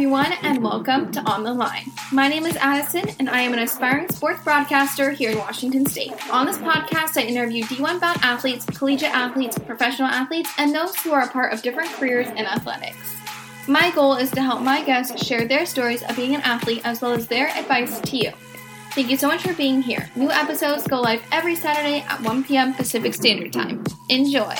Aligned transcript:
Everyone, 0.00 0.32
and 0.40 0.64
welcome 0.64 1.12
to 1.12 1.20
On 1.30 1.44
the 1.44 1.52
Line. 1.52 1.92
My 2.10 2.26
name 2.26 2.46
is 2.46 2.56
Addison, 2.56 3.14
and 3.18 3.28
I 3.28 3.42
am 3.42 3.52
an 3.52 3.58
aspiring 3.58 4.08
sports 4.08 4.42
broadcaster 4.42 5.10
here 5.10 5.30
in 5.30 5.36
Washington 5.36 5.84
State. 5.84 6.14
On 6.32 6.46
this 6.46 6.56
podcast, 6.56 7.18
I 7.18 7.26
interview 7.26 7.64
D1 7.64 8.00
bound 8.00 8.18
athletes, 8.22 8.64
collegiate 8.64 9.14
athletes, 9.14 9.58
professional 9.58 10.08
athletes, 10.08 10.50
and 10.56 10.74
those 10.74 10.96
who 11.00 11.12
are 11.12 11.24
a 11.24 11.28
part 11.28 11.52
of 11.52 11.60
different 11.60 11.90
careers 11.90 12.28
in 12.28 12.46
athletics. 12.46 13.14
My 13.68 13.90
goal 13.90 14.14
is 14.14 14.30
to 14.30 14.40
help 14.40 14.62
my 14.62 14.82
guests 14.82 15.22
share 15.22 15.46
their 15.46 15.66
stories 15.66 16.02
of 16.04 16.16
being 16.16 16.34
an 16.34 16.40
athlete 16.40 16.80
as 16.84 17.02
well 17.02 17.12
as 17.12 17.26
their 17.26 17.48
advice 17.48 18.00
to 18.00 18.16
you. 18.16 18.30
Thank 18.92 19.10
you 19.10 19.18
so 19.18 19.28
much 19.28 19.42
for 19.42 19.52
being 19.52 19.82
here. 19.82 20.10
New 20.16 20.30
episodes 20.30 20.86
go 20.86 21.02
live 21.02 21.22
every 21.30 21.56
Saturday 21.56 22.00
at 22.08 22.22
1 22.22 22.44
p.m. 22.44 22.72
Pacific 22.72 23.12
Standard 23.12 23.52
Time. 23.52 23.84
Enjoy! 24.08 24.56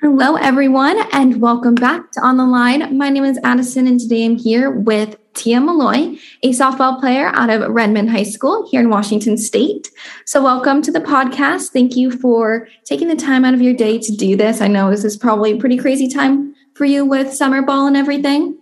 Hello, 0.00 0.36
everyone, 0.36 0.98
and 1.12 1.42
welcome 1.42 1.74
back 1.74 2.10
to 2.12 2.22
On 2.22 2.38
the 2.38 2.46
Line. 2.46 2.96
My 2.96 3.10
name 3.10 3.22
is 3.22 3.38
Addison, 3.44 3.86
and 3.86 4.00
today 4.00 4.24
I'm 4.24 4.36
here 4.36 4.70
with 4.70 5.18
Tia 5.34 5.58
Milloy, 5.58 6.18
a 6.42 6.48
softball 6.52 6.98
player 6.98 7.26
out 7.34 7.50
of 7.50 7.70
Redmond 7.70 8.08
High 8.08 8.22
School 8.22 8.66
here 8.70 8.80
in 8.80 8.88
Washington 8.88 9.36
State. 9.36 9.90
So, 10.24 10.42
welcome 10.42 10.80
to 10.80 10.90
the 10.90 11.00
podcast. 11.00 11.72
Thank 11.72 11.96
you 11.96 12.10
for 12.10 12.66
taking 12.86 13.08
the 13.08 13.14
time 13.14 13.44
out 13.44 13.52
of 13.52 13.60
your 13.60 13.74
day 13.74 13.98
to 13.98 14.16
do 14.16 14.36
this. 14.36 14.62
I 14.62 14.68
know 14.68 14.90
this 14.90 15.04
is 15.04 15.18
probably 15.18 15.52
a 15.52 15.58
pretty 15.58 15.76
crazy 15.76 16.08
time 16.08 16.54
for 16.72 16.86
you 16.86 17.04
with 17.04 17.34
summer 17.34 17.60
ball 17.60 17.86
and 17.86 17.94
everything. 17.94 18.56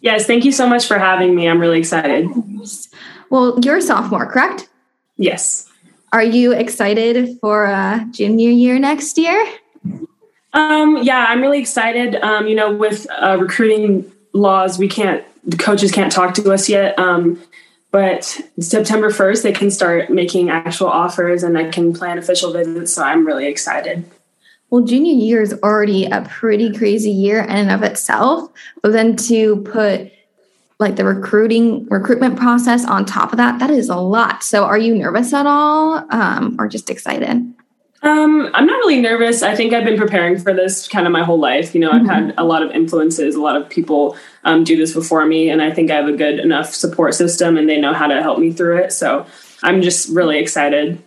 Yes, 0.00 0.26
thank 0.26 0.46
you 0.46 0.52
so 0.52 0.66
much 0.66 0.86
for 0.86 0.98
having 0.98 1.34
me. 1.34 1.50
I'm 1.50 1.60
really 1.60 1.78
excited. 1.78 2.26
Well, 3.28 3.58
you're 3.62 3.76
a 3.76 3.82
sophomore, 3.82 4.24
correct? 4.24 4.70
Yes. 5.18 5.70
Are 6.14 6.22
you 6.24 6.52
excited 6.52 7.38
for 7.42 7.66
uh, 7.66 8.06
junior 8.10 8.48
year 8.48 8.78
next 8.78 9.18
year? 9.18 9.46
Um, 10.52 11.02
yeah, 11.02 11.26
I'm 11.28 11.40
really 11.40 11.60
excited. 11.60 12.16
Um, 12.16 12.46
you 12.46 12.54
know, 12.54 12.72
with 12.74 13.06
uh, 13.10 13.36
recruiting 13.40 14.10
laws, 14.32 14.78
we 14.78 14.88
can't, 14.88 15.24
the 15.44 15.56
coaches 15.56 15.92
can't 15.92 16.12
talk 16.12 16.34
to 16.34 16.52
us 16.52 16.68
yet. 16.68 16.98
Um, 16.98 17.40
but 17.90 18.24
September 18.60 19.10
1st, 19.10 19.42
they 19.42 19.52
can 19.52 19.70
start 19.70 20.10
making 20.10 20.50
actual 20.50 20.86
offers 20.86 21.42
and 21.42 21.58
I 21.58 21.70
can 21.70 21.92
plan 21.92 22.18
official 22.18 22.52
visits. 22.52 22.94
So 22.94 23.02
I'm 23.02 23.26
really 23.26 23.46
excited. 23.46 24.04
Well, 24.70 24.84
junior 24.84 25.12
year 25.12 25.42
is 25.42 25.52
already 25.64 26.06
a 26.06 26.22
pretty 26.22 26.72
crazy 26.72 27.10
year 27.10 27.40
in 27.40 27.50
and 27.50 27.70
of 27.72 27.82
itself. 27.82 28.50
But 28.82 28.92
then 28.92 29.16
to 29.16 29.56
put 29.62 30.12
like 30.78 30.96
the 30.96 31.04
recruiting 31.04 31.86
recruitment 31.86 32.38
process 32.38 32.84
on 32.86 33.04
top 33.04 33.32
of 33.32 33.36
that, 33.38 33.58
that 33.58 33.70
is 33.70 33.88
a 33.88 33.96
lot. 33.96 34.44
So 34.44 34.64
are 34.64 34.78
you 34.78 34.94
nervous 34.94 35.32
at 35.32 35.46
all 35.46 36.06
um, 36.10 36.56
or 36.58 36.68
just 36.68 36.88
excited? 36.88 37.52
Um, 38.02 38.50
I'm 38.54 38.66
not 38.66 38.78
really 38.78 39.00
nervous. 39.00 39.42
I 39.42 39.54
think 39.54 39.74
I've 39.74 39.84
been 39.84 39.98
preparing 39.98 40.38
for 40.38 40.54
this 40.54 40.88
kind 40.88 41.06
of 41.06 41.12
my 41.12 41.22
whole 41.22 41.38
life. 41.38 41.74
You 41.74 41.82
know, 41.82 41.90
I've 41.90 42.02
mm-hmm. 42.02 42.28
had 42.28 42.34
a 42.38 42.44
lot 42.44 42.62
of 42.62 42.70
influences. 42.70 43.34
A 43.34 43.40
lot 43.40 43.56
of 43.56 43.68
people 43.68 44.16
um, 44.44 44.64
do 44.64 44.76
this 44.76 44.94
before 44.94 45.26
me, 45.26 45.50
and 45.50 45.60
I 45.60 45.70
think 45.70 45.90
I 45.90 45.96
have 45.96 46.08
a 46.08 46.16
good 46.16 46.38
enough 46.38 46.72
support 46.72 47.14
system, 47.14 47.58
and 47.58 47.68
they 47.68 47.78
know 47.78 47.92
how 47.92 48.06
to 48.06 48.22
help 48.22 48.38
me 48.38 48.52
through 48.52 48.78
it. 48.78 48.92
So 48.92 49.26
I'm 49.62 49.82
just 49.82 50.08
really 50.08 50.38
excited. 50.38 51.02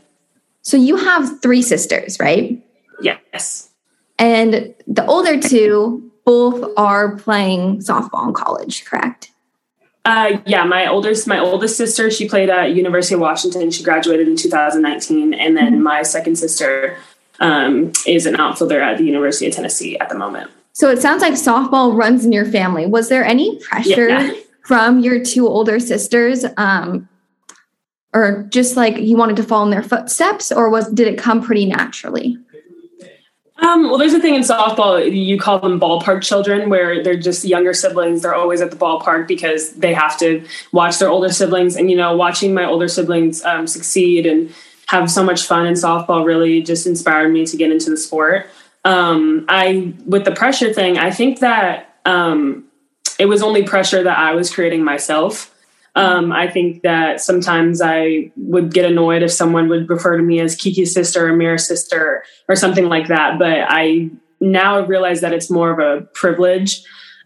So 0.62 0.78
you 0.78 0.98
have 0.98 1.42
three 1.42 1.64
sisters, 1.64 2.20
right? 2.20 2.64
Yes. 3.02 3.72
And 4.20 4.76
the 4.88 5.06
older 5.08 5.40
two 5.40 6.12
both 6.26 6.72
are 6.78 7.18
playing 7.18 7.80
softball 7.80 8.28
in 8.28 8.34
college, 8.34 8.86
correct? 8.86 9.32
Uh, 10.06 10.38
yeah, 10.46 10.66
my 10.66 10.88
oldest 10.88 11.28
my 11.28 11.40
oldest 11.40 11.78
sister 11.78 12.12
she 12.12 12.28
played 12.28 12.50
at 12.50 12.76
University 12.76 13.16
of 13.16 13.22
Washington. 13.22 13.72
She 13.72 13.84
graduated 13.84 14.28
in 14.28 14.36
2019, 14.36 15.34
and 15.34 15.56
then 15.56 15.74
mm-hmm. 15.74 15.84
my 15.84 16.04
second 16.04 16.36
sister 16.36 16.98
um, 17.40 17.94
is 18.06 18.26
an 18.26 18.36
outfielder 18.36 18.82
at 18.82 18.98
the 18.98 19.06
University 19.06 19.48
of 19.48 19.54
Tennessee 19.54 19.98
at 20.00 20.10
the 20.10 20.16
moment. 20.16 20.52
So 20.74 20.90
it 20.90 21.02
sounds 21.02 21.22
like 21.22 21.34
softball 21.34 21.96
runs 21.96 22.26
in 22.26 22.32
your 22.32 22.46
family. 22.46 22.86
Was 22.86 23.08
there 23.08 23.24
any 23.24 23.60
pressure 23.60 24.10
yeah. 24.10 24.34
from 24.66 25.00
your 25.00 25.24
two 25.24 25.48
older 25.48 25.80
sisters, 25.80 26.46
um, 26.58 27.08
or 28.14 28.46
just 28.50 28.76
like 28.76 28.98
you 28.98 29.16
wanted 29.16 29.38
to 29.38 29.44
follow 29.44 29.66
in 29.66 29.72
their 29.72 29.84
footsteps, 29.84 30.52
or 30.52 30.70
was 30.70 30.90
did 30.90 31.08
it 31.08 31.18
come 31.18 31.42
pretty 31.42 31.66
naturally? 31.66 32.38
Um, 33.64 33.90
well, 33.90 33.98
there's 33.98 34.14
a 34.14 34.20
thing 34.20 34.36
in 34.36 34.42
softball, 34.42 35.10
you 35.10 35.40
call 35.40 35.60
them 35.60 35.80
ballpark 35.80 36.22
children, 36.22 36.70
where 36.70 37.02
they're 37.02 37.16
just 37.16 37.46
younger 37.46 37.74
siblings. 37.74 38.22
They're 38.22 38.36
always 38.36 38.60
at 38.60 38.72
the 38.72 38.78
ballpark 38.78 39.26
because 39.26 39.72
they 39.72 39.94
have 39.94 40.20
to 40.20 40.46
watch 40.74 41.00
their 41.00 41.10
older 41.10 41.30
siblings. 41.30 41.78
And, 41.78 41.90
you 41.90 41.96
know, 41.96 42.16
watching 42.16 42.54
my 42.54 42.66
older 42.66 42.90
siblings 42.90 43.42
um, 43.46 43.66
succeed 43.66 44.26
and 44.26 44.54
have 44.88 45.10
so 45.10 45.24
much 45.24 45.44
fun 45.44 45.66
in 45.66 45.76
softball 45.76 46.26
really 46.26 46.62
just 46.62 46.86
inspired 46.86 47.30
me 47.30 47.46
to 47.46 47.56
get 47.56 47.72
into 47.72 47.90
the 47.90 47.96
sport. 47.96 48.50
Um, 48.84 49.46
I, 49.48 49.94
with 50.06 50.26
the 50.26 50.34
pressure 50.34 50.74
thing, 50.74 50.98
I 50.98 51.10
think 51.12 51.40
that 51.40 52.00
um, 52.04 52.66
it 53.18 53.28
was 53.28 53.42
only 53.42 53.64
pressure 53.64 54.04
that 54.04 54.18
I 54.18 54.34
was 54.34 54.54
creating 54.54 54.84
myself. 54.84 55.53
Um, 55.96 56.32
I 56.32 56.50
think 56.50 56.82
that 56.82 57.22
sometimes 57.22 57.82
I 57.82 58.32
would 58.36 58.74
get 58.74 58.86
annoyed 58.86 59.22
if 59.22 59.32
someone 59.32 59.70
would 59.70 59.90
refer 59.90 60.18
to 60.18 60.24
me 60.24 60.40
as 60.40 60.56
Kiki's 60.56 60.94
sister 60.94 61.28
or 61.28 61.36
Mira's 61.36 61.68
sister 61.68 62.24
or 62.50 62.56
something 62.56 62.86
like 62.86 63.08
that. 63.10 63.38
But 63.38 63.66
I 63.68 64.10
now 64.40 64.86
realize 64.86 65.22
that 65.22 65.34
it's 65.34 65.52
more 65.52 65.72
of 65.72 65.80
a 65.80 66.06
privilege 66.14 66.84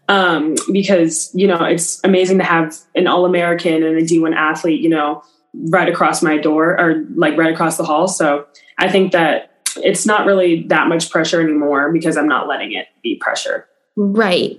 um, 0.08 0.54
because, 0.70 1.30
you 1.34 1.46
know, 1.46 1.64
it's 1.64 2.02
amazing 2.04 2.38
to 2.38 2.44
have 2.44 2.76
an 2.94 3.06
All 3.06 3.24
American 3.24 3.82
and 3.82 3.96
a 3.96 4.02
D1 4.02 4.34
athlete, 4.34 4.80
you 4.80 4.88
know, 4.88 5.22
right 5.70 5.88
across 5.88 6.22
my 6.22 6.36
door 6.36 6.78
or 6.78 7.04
like 7.14 7.36
right 7.36 7.52
across 7.52 7.76
the 7.76 7.84
hall. 7.84 8.06
So 8.06 8.46
I 8.78 8.90
think 8.90 9.12
that 9.12 9.50
it's 9.76 10.06
not 10.06 10.26
really 10.26 10.64
that 10.64 10.88
much 10.88 11.10
pressure 11.10 11.40
anymore 11.40 11.92
because 11.92 12.16
I'm 12.16 12.28
not 12.28 12.48
letting 12.48 12.72
it 12.72 12.86
be 13.02 13.16
pressure. 13.16 13.66
Right. 13.96 14.58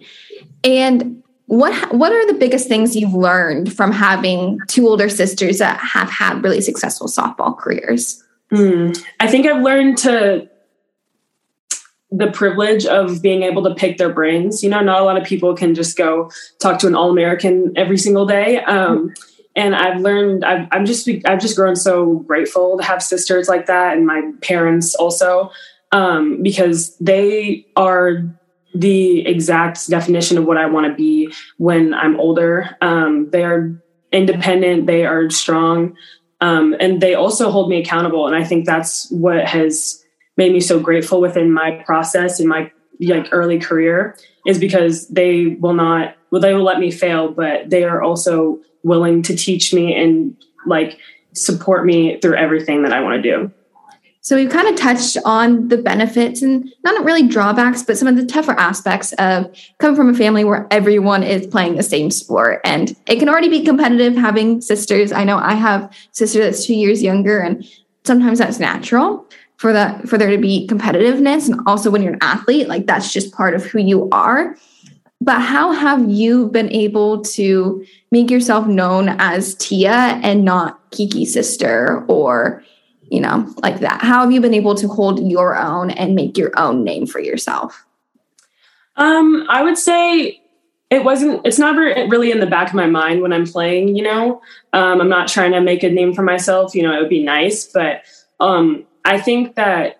And 0.63 1.23
what 1.49 1.95
what 1.95 2.11
are 2.11 2.27
the 2.27 2.37
biggest 2.37 2.67
things 2.67 2.95
you've 2.95 3.15
learned 3.15 3.73
from 3.73 3.91
having 3.91 4.59
two 4.67 4.87
older 4.87 5.09
sisters 5.09 5.57
that 5.57 5.79
have 5.79 6.07
had 6.07 6.43
really 6.43 6.61
successful 6.61 7.07
softball 7.07 7.57
careers? 7.57 8.23
Mm, 8.51 9.03
I 9.19 9.27
think 9.27 9.47
I've 9.47 9.63
learned 9.63 9.97
to 9.99 10.47
the 12.11 12.29
privilege 12.29 12.85
of 12.85 13.23
being 13.23 13.41
able 13.41 13.63
to 13.63 13.73
pick 13.73 13.97
their 13.97 14.13
brains. 14.13 14.63
You 14.63 14.69
know, 14.69 14.79
not 14.81 15.01
a 15.01 15.03
lot 15.03 15.17
of 15.17 15.23
people 15.23 15.55
can 15.55 15.73
just 15.73 15.97
go 15.97 16.29
talk 16.59 16.77
to 16.81 16.87
an 16.87 16.93
All 16.93 17.09
American 17.09 17.73
every 17.75 17.97
single 17.97 18.27
day. 18.27 18.63
Um, 18.63 19.11
and 19.55 19.75
I've 19.75 20.01
learned. 20.01 20.45
I've, 20.45 20.67
I'm 20.71 20.85
just. 20.85 21.09
I've 21.25 21.41
just 21.41 21.55
grown 21.55 21.75
so 21.75 22.17
grateful 22.27 22.77
to 22.77 22.83
have 22.83 23.01
sisters 23.01 23.49
like 23.49 23.65
that, 23.65 23.97
and 23.97 24.05
my 24.05 24.33
parents 24.41 24.93
also, 24.93 25.49
um, 25.91 26.43
because 26.43 26.95
they 26.97 27.65
are 27.75 28.23
the 28.73 29.25
exact 29.27 29.89
definition 29.89 30.37
of 30.37 30.45
what 30.45 30.57
I 30.57 30.65
want 30.67 30.87
to 30.87 30.93
be 30.93 31.33
when 31.57 31.93
I'm 31.93 32.19
older. 32.19 32.77
Um, 32.81 33.29
they 33.31 33.43
are 33.43 33.81
independent, 34.11 34.85
they 34.85 35.05
are 35.05 35.29
strong, 35.29 35.95
um, 36.41 36.75
and 36.79 37.01
they 37.01 37.15
also 37.15 37.51
hold 37.51 37.69
me 37.69 37.81
accountable. 37.81 38.27
And 38.27 38.35
I 38.35 38.43
think 38.43 38.65
that's 38.65 39.09
what 39.11 39.45
has 39.45 40.03
made 40.37 40.53
me 40.53 40.59
so 40.59 40.79
grateful 40.79 41.19
within 41.19 41.51
my 41.51 41.71
process 41.85 42.39
in 42.39 42.47
my 42.47 42.71
like 43.01 43.27
early 43.31 43.59
career 43.59 44.15
is 44.45 44.59
because 44.59 45.07
they 45.07 45.57
will 45.59 45.73
not 45.73 46.15
well 46.31 46.41
they 46.41 46.53
will 46.53 46.63
let 46.63 46.79
me 46.79 46.91
fail 46.91 47.31
but 47.31 47.69
they 47.69 47.85
are 47.85 48.01
also 48.01 48.59
willing 48.83 49.21
to 49.21 49.35
teach 49.35 49.73
me 49.73 49.95
and 49.95 50.35
like 50.65 50.99
support 51.33 51.85
me 51.85 52.19
through 52.19 52.35
everything 52.35 52.83
that 52.83 52.93
I 52.93 53.01
want 53.01 53.21
to 53.21 53.37
do. 53.37 53.51
So 54.29 54.35
we've 54.35 54.51
kind 54.51 54.67
of 54.67 54.75
touched 54.75 55.17
on 55.25 55.69
the 55.69 55.77
benefits 55.77 56.43
and 56.43 56.71
not 56.83 57.03
really 57.03 57.27
drawbacks, 57.27 57.81
but 57.81 57.97
some 57.97 58.07
of 58.07 58.15
the 58.15 58.27
tougher 58.27 58.51
aspects 58.59 59.11
of 59.13 59.51
coming 59.79 59.95
from 59.95 60.07
a 60.07 60.13
family 60.13 60.43
where 60.43 60.67
everyone 60.69 61.23
is 61.23 61.47
playing 61.47 61.77
the 61.77 61.81
same 61.81 62.11
sport. 62.11 62.61
And 62.63 62.95
it 63.07 63.17
can 63.17 63.27
already 63.27 63.49
be 63.49 63.65
competitive 63.65 64.13
having 64.13 64.61
sisters. 64.61 65.11
I 65.11 65.23
know 65.23 65.39
I 65.39 65.55
have 65.55 65.91
sister 66.11 66.43
that's 66.43 66.63
two 66.63 66.75
years 66.75 67.01
younger, 67.01 67.39
and 67.39 67.67
sometimes 68.05 68.37
that's 68.37 68.59
natural 68.59 69.27
for 69.57 69.73
that 69.73 70.07
for 70.07 70.19
there 70.19 70.29
to 70.29 70.37
be 70.37 70.67
competitiveness. 70.67 71.49
And 71.49 71.61
also 71.65 71.89
when 71.89 72.03
you're 72.03 72.13
an 72.13 72.19
athlete, 72.21 72.67
like 72.67 72.85
that's 72.85 73.11
just 73.11 73.33
part 73.33 73.55
of 73.55 73.65
who 73.65 73.79
you 73.79 74.09
are. 74.11 74.55
But 75.19 75.41
how 75.41 75.71
have 75.71 76.07
you 76.07 76.49
been 76.49 76.71
able 76.71 77.23
to 77.23 77.83
make 78.11 78.29
yourself 78.29 78.67
known 78.67 79.09
as 79.09 79.55
Tia 79.55 80.19
and 80.21 80.45
not 80.45 80.91
Kiki's 80.91 81.33
sister 81.33 82.05
or 82.07 82.63
you 83.11 83.21
know, 83.21 83.51
like 83.61 83.79
that? 83.79 84.01
How 84.01 84.21
have 84.21 84.31
you 84.31 84.41
been 84.41 84.53
able 84.53 84.75
to 84.75 84.87
hold 84.87 85.29
your 85.29 85.57
own 85.57 85.91
and 85.91 86.15
make 86.15 86.37
your 86.37 86.51
own 86.57 86.83
name 86.83 87.05
for 87.05 87.19
yourself? 87.19 87.85
Um, 88.95 89.45
I 89.49 89.63
would 89.63 89.77
say 89.77 90.41
it 90.89 91.03
wasn't 91.03 91.45
it's 91.45 91.59
never 91.59 91.81
really 92.09 92.31
in 92.31 92.39
the 92.39 92.47
back 92.47 92.69
of 92.69 92.73
my 92.73 92.87
mind 92.87 93.21
when 93.21 93.31
i'm 93.31 93.45
playing 93.45 93.95
you 93.95 94.03
know 94.03 94.41
um, 94.73 95.01
i'm 95.01 95.09
not 95.09 95.27
trying 95.27 95.51
to 95.51 95.61
make 95.61 95.83
a 95.83 95.89
name 95.89 96.13
for 96.13 96.23
myself 96.23 96.73
you 96.75 96.81
know 96.81 96.95
it 96.95 96.99
would 96.99 97.09
be 97.09 97.23
nice 97.23 97.65
but 97.67 98.01
um, 98.39 98.85
i 99.05 99.19
think 99.19 99.55
that 99.55 99.99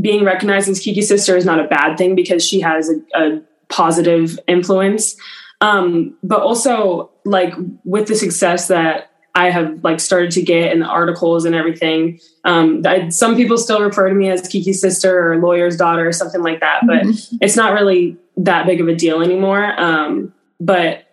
being 0.00 0.24
recognized 0.24 0.68
as 0.68 0.80
kiki's 0.80 1.08
sister 1.08 1.36
is 1.36 1.44
not 1.44 1.60
a 1.60 1.68
bad 1.68 1.96
thing 1.96 2.14
because 2.14 2.46
she 2.46 2.60
has 2.60 2.88
a, 2.88 3.20
a 3.20 3.42
positive 3.68 4.38
influence 4.46 5.16
um, 5.60 6.16
but 6.24 6.40
also 6.40 7.10
like 7.24 7.54
with 7.84 8.08
the 8.08 8.16
success 8.16 8.68
that 8.68 9.11
I 9.34 9.50
have 9.50 9.82
like 9.82 9.98
started 9.98 10.30
to 10.32 10.42
get 10.42 10.72
in 10.72 10.80
the 10.80 10.86
articles 10.86 11.44
and 11.44 11.54
everything. 11.54 12.20
Um, 12.44 12.82
I, 12.86 13.08
some 13.08 13.34
people 13.34 13.56
still 13.56 13.80
refer 13.80 14.08
to 14.08 14.14
me 14.14 14.28
as 14.28 14.46
Kiki's 14.46 14.80
sister 14.80 15.32
or 15.32 15.38
lawyer's 15.38 15.76
daughter 15.76 16.06
or 16.06 16.12
something 16.12 16.42
like 16.42 16.60
that, 16.60 16.82
but 16.86 17.02
mm-hmm. 17.02 17.36
it's 17.40 17.56
not 17.56 17.72
really 17.72 18.18
that 18.36 18.66
big 18.66 18.80
of 18.80 18.88
a 18.88 18.94
deal 18.94 19.22
anymore. 19.22 19.80
Um, 19.80 20.34
but 20.60 21.06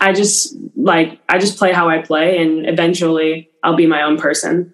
I 0.00 0.12
just 0.12 0.56
like 0.74 1.20
I 1.28 1.38
just 1.38 1.58
play 1.58 1.72
how 1.72 1.88
I 1.88 2.00
play, 2.00 2.42
and 2.42 2.66
eventually 2.66 3.50
I'll 3.62 3.76
be 3.76 3.86
my 3.86 4.02
own 4.02 4.16
person. 4.16 4.72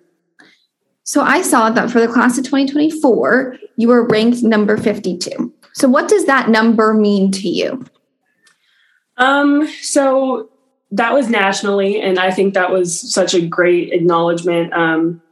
So 1.03 1.23
I 1.23 1.43
saw 1.43 1.71
that 1.71 1.91
for 1.91 2.01
the 2.01 2.09
class 2.09 2.39
of 2.39 2.45
2024, 2.45 3.57
you 3.77 3.89
were 3.89 4.07
ranked 4.07 4.43
number 4.43 4.77
52. 4.77 5.53
So 5.73 5.89
what 5.89 6.07
does 6.07 6.27
that 6.27 6.51
number 6.51 6.93
mean 6.93 7.33
to 7.33 7.49
you? 7.49 7.85
Um, 9.17 9.67
so 9.81 10.51
that 10.93 11.13
was 11.13 11.29
nationally, 11.29 12.01
and 12.01 12.19
I 12.19 12.31
think 12.31 12.55
that 12.55 12.71
was 12.71 13.13
such 13.13 13.35
a 13.35 13.47
great 13.47 13.93
acknowledgement. 13.93 14.73
Um, 14.73 15.23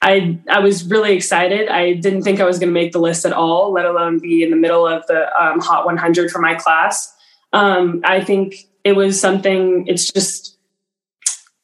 I 0.00 0.38
I 0.48 0.60
was 0.60 0.84
really 0.84 1.14
excited. 1.14 1.68
I 1.68 1.94
didn't 1.94 2.22
think 2.22 2.40
I 2.40 2.44
was 2.44 2.58
going 2.58 2.68
to 2.68 2.74
make 2.74 2.92
the 2.92 3.00
list 3.00 3.24
at 3.24 3.32
all, 3.32 3.72
let 3.72 3.86
alone 3.86 4.18
be 4.18 4.42
in 4.42 4.50
the 4.50 4.56
middle 4.56 4.86
of 4.86 5.06
the 5.06 5.26
um, 5.42 5.60
Hot 5.60 5.84
100 5.84 6.30
for 6.30 6.40
my 6.40 6.54
class. 6.54 7.12
Um, 7.52 8.02
I 8.04 8.22
think 8.22 8.68
it 8.84 8.92
was 8.92 9.20
something. 9.20 9.86
It's 9.88 10.12
just 10.12 10.58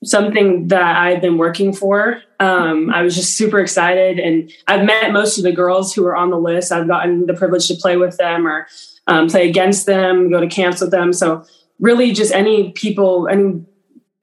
something 0.03 0.69
that 0.69 0.97
I've 0.97 1.21
been 1.21 1.37
working 1.37 1.75
for. 1.75 2.23
Um, 2.41 2.91
I 2.91 3.03
was 3.03 3.15
just 3.15 3.37
super 3.37 3.61
excited, 3.61 4.19
and 4.19 4.51
I've 4.67 4.85
met 4.85 5.13
most 5.13 5.39
of 5.39 5.45
the 5.45 5.53
girls 5.53 5.95
who 5.95 6.05
are 6.07 6.17
on 6.17 6.31
the 6.31 6.39
list. 6.39 6.73
I've 6.73 6.89
gotten 6.89 7.27
the 7.27 7.35
privilege 7.35 7.69
to 7.69 7.75
play 7.75 7.97
with 7.97 8.17
them 8.17 8.47
or 8.47 8.67
um, 9.07 9.29
play 9.29 9.49
against 9.49 9.87
them, 9.87 10.31
go 10.31 10.41
to 10.41 10.47
camps 10.47 10.81
with 10.81 10.91
them. 10.91 11.13
So 11.13 11.45
really 11.81 12.13
just 12.13 12.33
any 12.33 12.73
people 12.73 13.29
any 13.29 13.65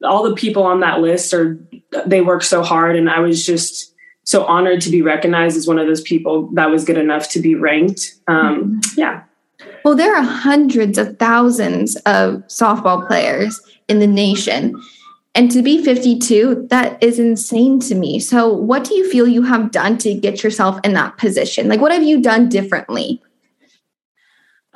all 0.04 0.22
the 0.22 0.34
people 0.34 0.62
on 0.62 0.80
that 0.80 1.00
list 1.00 1.34
are 1.34 1.58
they 2.06 2.20
work 2.20 2.42
so 2.42 2.62
hard. 2.62 2.96
And 2.96 3.10
i 3.10 3.20
was 3.20 3.44
just 3.44 3.94
so 4.24 4.44
honored 4.44 4.80
to 4.82 4.90
be 4.90 5.02
recognized 5.02 5.56
as 5.56 5.66
one 5.66 5.78
of 5.78 5.86
those 5.86 6.02
people 6.02 6.48
that 6.52 6.70
was 6.70 6.84
good 6.84 6.98
enough 6.98 7.30
to 7.30 7.40
be 7.40 7.54
ranked. 7.54 8.14
Um, 8.26 8.80
mm-hmm. 8.80 9.00
yeah. 9.00 9.22
Well 9.84 9.96
there 9.96 10.14
are 10.14 10.22
hundreds 10.22 10.98
of 10.98 11.18
thousands 11.18 11.96
of 11.96 12.46
softball 12.46 13.06
players 13.06 13.60
in 13.88 13.98
the 13.98 14.06
nation. 14.06 14.80
And 15.34 15.50
to 15.52 15.62
be 15.62 15.84
52 15.84 16.66
that 16.70 17.02
is 17.02 17.18
insane 17.18 17.80
to 17.80 17.94
me. 17.94 18.20
So 18.20 18.52
what 18.52 18.84
do 18.84 18.94
you 18.94 19.10
feel 19.10 19.26
you 19.26 19.42
have 19.42 19.70
done 19.70 19.96
to 19.98 20.14
get 20.14 20.42
yourself 20.42 20.78
in 20.84 20.94
that 20.94 21.16
position? 21.16 21.68
Like 21.68 21.80
what 21.80 21.92
have 21.92 22.02
you 22.02 22.20
done 22.20 22.48
differently 22.48 23.22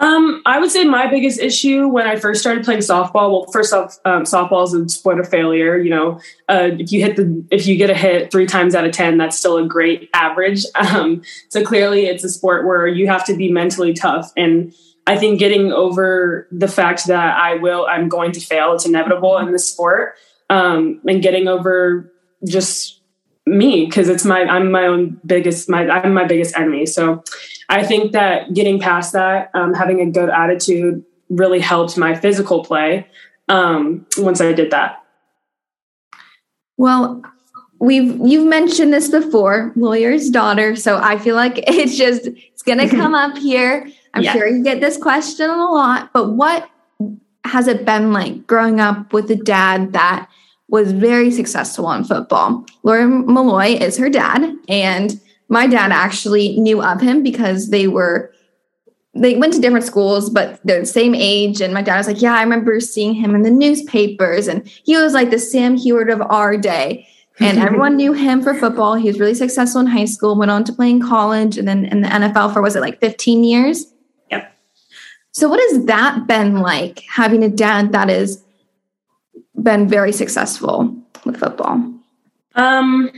um, 0.02 0.42
I 0.44 0.58
would 0.58 0.72
say 0.72 0.84
my 0.84 1.06
biggest 1.06 1.38
issue 1.38 1.86
when 1.86 2.08
I 2.08 2.16
first 2.16 2.40
started 2.40 2.64
playing 2.64 2.80
softball. 2.80 3.30
Well, 3.30 3.46
first 3.52 3.72
off, 3.72 3.98
um, 4.04 4.24
softball 4.24 4.64
is 4.64 4.74
a 4.74 4.88
sport 4.88 5.20
of 5.20 5.28
failure. 5.28 5.78
You 5.78 5.90
know, 5.90 6.20
uh, 6.48 6.70
if 6.72 6.90
you 6.90 7.00
hit 7.00 7.14
the 7.14 7.44
if 7.52 7.68
you 7.68 7.76
get 7.76 7.88
a 7.88 7.94
hit 7.94 8.32
three 8.32 8.46
times 8.46 8.74
out 8.74 8.84
of 8.84 8.90
ten, 8.90 9.16
that's 9.16 9.38
still 9.38 9.58
a 9.58 9.66
great 9.66 10.10
average. 10.12 10.66
Um, 10.82 11.22
so 11.48 11.64
clearly, 11.64 12.06
it's 12.06 12.24
a 12.24 12.28
sport 12.28 12.66
where 12.66 12.88
you 12.88 13.06
have 13.06 13.24
to 13.26 13.36
be 13.36 13.50
mentally 13.50 13.94
tough. 13.94 14.32
And 14.36 14.74
I 15.06 15.16
think 15.16 15.38
getting 15.38 15.72
over 15.72 16.48
the 16.50 16.66
fact 16.66 17.06
that 17.06 17.38
I 17.38 17.54
will, 17.54 17.86
I'm 17.86 18.08
going 18.08 18.32
to 18.32 18.40
fail. 18.40 18.74
It's 18.74 18.84
inevitable 18.84 19.38
in 19.38 19.52
this 19.52 19.66
sport. 19.68 20.16
Um, 20.50 21.00
and 21.06 21.22
getting 21.22 21.46
over 21.46 22.12
just 22.46 23.00
me 23.46 23.86
because 23.86 24.08
it's 24.08 24.24
my 24.24 24.42
I'm 24.42 24.70
my 24.70 24.86
own 24.86 25.20
biggest 25.26 25.68
my 25.68 25.88
I'm 25.88 26.14
my 26.14 26.24
biggest 26.24 26.56
enemy. 26.56 26.86
So 26.86 27.22
I 27.68 27.82
think 27.82 28.12
that 28.12 28.54
getting 28.54 28.78
past 28.78 29.12
that, 29.12 29.50
um, 29.54 29.74
having 29.74 30.00
a 30.00 30.10
good 30.10 30.28
attitude, 30.28 31.04
really 31.28 31.60
helped 31.60 31.96
my 31.96 32.14
physical 32.14 32.64
play 32.64 33.06
um, 33.48 34.06
once 34.18 34.40
I 34.40 34.52
did 34.52 34.70
that. 34.70 35.02
Well, 36.76 37.22
we've 37.78 38.18
you've 38.24 38.46
mentioned 38.46 38.92
this 38.92 39.10
before, 39.10 39.72
lawyer's 39.74 40.30
daughter. 40.30 40.76
So 40.76 40.98
I 40.98 41.18
feel 41.18 41.34
like 41.34 41.58
it's 41.66 41.96
just 41.96 42.26
it's 42.26 42.62
gonna 42.62 42.88
come 43.00 43.14
up 43.14 43.36
here. 43.38 43.88
I'm 44.14 44.22
yeah. 44.22 44.32
sure 44.32 44.46
you 44.46 44.62
get 44.62 44.80
this 44.80 44.96
question 44.96 45.48
a 45.48 45.70
lot, 45.70 46.12
but 46.12 46.32
what 46.32 46.68
has 47.44 47.66
it 47.66 47.84
been 47.84 48.12
like 48.12 48.46
growing 48.46 48.78
up 48.80 49.12
with 49.12 49.30
a 49.30 49.36
dad 49.36 49.94
that 49.94 50.28
was 50.72 50.90
very 50.90 51.30
successful 51.30 51.92
in 51.92 52.02
football. 52.02 52.64
Lawyer 52.82 53.06
Milloy 53.06 53.78
is 53.78 53.98
her 53.98 54.08
dad, 54.08 54.56
and 54.68 55.20
my 55.48 55.66
dad 55.66 55.92
actually 55.92 56.58
knew 56.58 56.82
of 56.82 57.00
him 57.00 57.22
because 57.22 57.68
they 57.68 57.86
were 57.86 58.32
they 59.14 59.36
went 59.36 59.52
to 59.52 59.60
different 59.60 59.84
schools, 59.84 60.30
but 60.30 60.58
they're 60.64 60.80
the 60.80 60.86
same 60.86 61.14
age. 61.14 61.60
And 61.60 61.74
my 61.74 61.82
dad 61.82 61.98
was 61.98 62.06
like, 62.06 62.22
"Yeah, 62.22 62.34
I 62.34 62.42
remember 62.42 62.80
seeing 62.80 63.12
him 63.12 63.34
in 63.34 63.42
the 63.42 63.50
newspapers, 63.50 64.48
and 64.48 64.66
he 64.66 64.96
was 64.96 65.12
like 65.12 65.30
the 65.30 65.38
Sam 65.38 65.76
Huard 65.76 66.10
of 66.10 66.22
our 66.22 66.56
day." 66.56 67.06
And 67.38 67.58
everyone 67.66 67.96
knew 67.96 68.14
him 68.14 68.42
for 68.42 68.54
football. 68.54 68.94
He 68.94 69.08
was 69.08 69.20
really 69.20 69.34
successful 69.34 69.82
in 69.82 69.86
high 69.86 70.06
school, 70.06 70.38
went 70.38 70.50
on 70.50 70.64
to 70.64 70.72
play 70.72 70.88
in 70.88 71.02
college, 71.02 71.58
and 71.58 71.68
then 71.68 71.84
in 71.84 72.00
the 72.00 72.08
NFL 72.08 72.54
for 72.54 72.62
was 72.62 72.76
it 72.76 72.80
like 72.80 72.98
15 72.98 73.44
years? 73.44 73.92
Yep. 74.30 74.50
So, 75.32 75.50
what 75.50 75.60
has 75.60 75.84
that 75.84 76.26
been 76.26 76.60
like 76.60 77.00
having 77.10 77.44
a 77.44 77.50
dad 77.50 77.92
that 77.92 78.08
is 78.08 78.42
been 79.60 79.88
very 79.88 80.12
successful 80.12 80.94
with 81.24 81.38
football? 81.38 81.92
Um, 82.54 83.10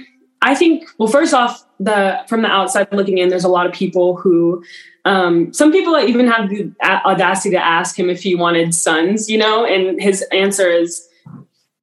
I 0.43 0.55
think 0.55 0.87
well, 0.99 1.09
first 1.09 1.33
off, 1.33 1.65
the 1.81 2.21
from 2.29 2.43
the 2.43 2.49
outside 2.49 2.89
looking 2.93 3.19
in, 3.19 3.29
there's 3.29 3.45
a 3.45 3.49
lot 3.49 3.67
of 3.67 3.73
people 3.73 4.17
who, 4.17 4.63
um, 5.05 5.53
some 5.53 5.73
people 5.73 5.99
even 5.99 6.27
have 6.29 6.51
the 6.51 6.71
audacity 6.83 7.51
to 7.51 7.65
ask 7.65 7.99
him 7.99 8.11
if 8.11 8.23
he 8.23 8.35
wanted 8.35 8.75
sons, 8.75 9.29
you 9.31 9.39
know, 9.39 9.65
and 9.65 10.01
his 10.01 10.23
answer 10.33 10.69
is, 10.69 11.09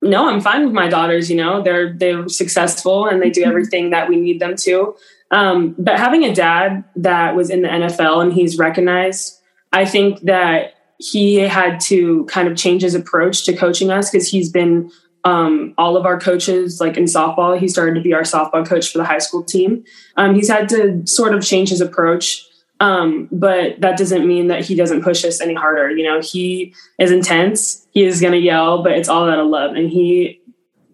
no, 0.01 0.29
I'm 0.29 0.41
fine 0.41 0.63
with 0.63 0.73
my 0.73 0.87
daughters. 0.87 1.29
You 1.29 1.37
know, 1.37 1.61
they're 1.61 1.93
they're 1.93 2.27
successful 2.29 3.07
and 3.07 3.21
they 3.21 3.29
do 3.29 3.41
mm-hmm. 3.41 3.49
everything 3.49 3.89
that 3.91 4.07
we 4.07 4.15
need 4.15 4.39
them 4.39 4.55
to. 4.57 4.95
Um, 5.31 5.75
but 5.77 5.97
having 5.97 6.23
a 6.23 6.33
dad 6.33 6.83
that 6.97 7.35
was 7.35 7.49
in 7.49 7.61
the 7.61 7.69
NFL 7.69 8.21
and 8.21 8.33
he's 8.33 8.57
recognized, 8.57 9.39
I 9.71 9.85
think 9.85 10.21
that 10.21 10.73
he 11.01 11.35
had 11.35 11.79
to 11.79 12.25
kind 12.25 12.47
of 12.47 12.55
change 12.55 12.83
his 12.83 12.93
approach 12.93 13.43
to 13.45 13.55
coaching 13.55 13.89
us 13.89 14.11
because 14.11 14.27
he's 14.27 14.51
been 14.51 14.91
um, 15.23 15.73
all 15.77 15.97
of 15.97 16.05
our 16.05 16.19
coaches, 16.19 16.79
like 16.79 16.97
in 16.97 17.05
softball, 17.05 17.57
he 17.57 17.67
started 17.67 17.95
to 17.95 18.01
be 18.01 18.13
our 18.13 18.21
softball 18.21 18.65
coach 18.65 18.91
for 18.91 18.97
the 18.97 19.03
high 19.03 19.19
school 19.19 19.43
team. 19.43 19.83
Um, 20.17 20.35
he's 20.35 20.49
had 20.49 20.69
to 20.69 21.05
sort 21.05 21.33
of 21.35 21.43
change 21.43 21.69
his 21.69 21.81
approach, 21.81 22.45
um, 22.79 23.29
but 23.31 23.79
that 23.81 23.97
doesn't 23.97 24.27
mean 24.27 24.47
that 24.47 24.65
he 24.65 24.73
doesn't 24.73 25.03
push 25.03 25.23
us 25.23 25.39
any 25.39 25.53
harder. 25.53 25.91
You 25.91 26.03
know, 26.03 26.21
he 26.21 26.73
is 26.99 27.11
intense. 27.11 27.85
He 27.91 28.03
is 28.03 28.19
going 28.19 28.33
to 28.33 28.39
yell, 28.39 28.83
but 28.83 28.93
it's 28.93 29.09
all 29.09 29.29
out 29.29 29.39
of 29.39 29.47
love, 29.47 29.75
and 29.75 29.89
he 29.89 30.41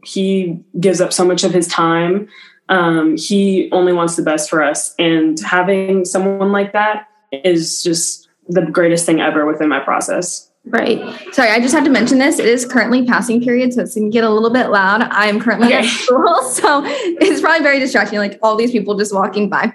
he 0.04 0.60
gives 0.80 1.02
up 1.02 1.12
so 1.12 1.26
much 1.26 1.44
of 1.44 1.54
his 1.54 1.68
time. 1.68 2.28
Um, 2.70 3.16
he 3.18 3.70
only 3.72 3.94
wants 3.94 4.18
the 4.18 4.24
best 4.24 4.50
for 4.50 4.62
us, 4.62 4.94
and 5.00 5.40
having 5.40 6.04
someone 6.04 6.52
like 6.52 6.74
that 6.74 7.08
is 7.32 7.82
just 7.82 8.27
the 8.50 8.62
greatest 8.62 9.06
thing 9.06 9.22
ever 9.22 9.46
within 9.46 9.70
my 9.70 9.80
process. 9.80 10.50
Right. 10.66 11.00
Sorry, 11.34 11.50
I 11.50 11.60
just 11.60 11.74
had 11.74 11.86
to 11.86 11.90
mention 11.90 12.18
this. 12.18 12.40
It 12.40 12.46
is 12.46 12.66
currently 12.66 13.06
passing 13.06 13.42
period, 13.42 13.74
so 13.74 13.82
it's 13.82 13.96
going 13.96 14.12
to 14.12 14.14
get 14.14 14.24
a 14.24 14.30
little 14.30 14.50
bit 14.50 14.70
loud. 14.70 15.02
I 15.02 15.28
am 15.28 15.40
currently 15.40 15.68
okay. 15.68 15.80
at 15.80 15.86
school, 15.86 16.42
so 16.50 16.82
it's 16.86 17.40
probably 17.42 17.64
very 17.64 17.80
distracting, 17.80 18.20
like 18.20 18.38
all 18.44 18.56
these 18.56 18.72
people 18.72 18.98
just 18.98 19.14
walking 19.14 19.50
by. 19.50 19.74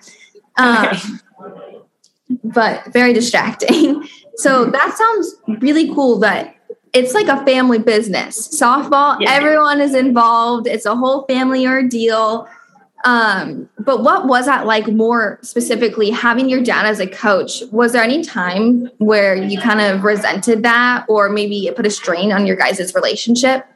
Um, 0.59 0.87
okay. 0.87 0.99
But 2.45 2.93
very 2.93 3.13
distracting. 3.13 4.07
So 4.37 4.65
that 4.67 4.97
sounds 4.97 5.61
really 5.63 5.95
cool 5.95 6.19
that 6.21 6.57
it's 6.93 7.15
like 7.15 7.29
a 7.29 7.45
family 7.45 7.79
business. 7.79 8.49
Softball, 8.49 9.19
yeah. 9.21 9.31
everyone 9.31 9.81
is 9.81 9.95
involved. 9.95 10.67
It's 10.67 10.87
a 10.87 10.95
whole 10.95 11.25
family 11.27 11.67
ordeal. 11.67 12.49
Um, 13.05 13.69
but 13.79 14.03
what 14.03 14.27
was 14.27 14.47
that 14.47 14.67
like 14.67 14.87
more 14.87 15.39
specifically 15.43 16.11
having 16.11 16.49
your 16.49 16.63
dad 16.63 16.87
as 16.87 17.01
a 17.01 17.07
coach? 17.07 17.63
Was 17.73 17.93
there 17.93 18.03
any 18.03 18.23
time 18.23 18.91
where 18.99 19.35
you 19.35 19.59
kind 19.59 19.81
of 19.81 20.05
resented 20.05 20.63
that 20.63 21.07
or 21.09 21.29
maybe 21.29 21.67
it 21.67 21.77
put 21.77 21.87
a 21.87 21.91
strain 21.91 22.33
on 22.33 22.47
your 22.47 22.57
guys' 22.57 22.95
relationship? 22.95 23.67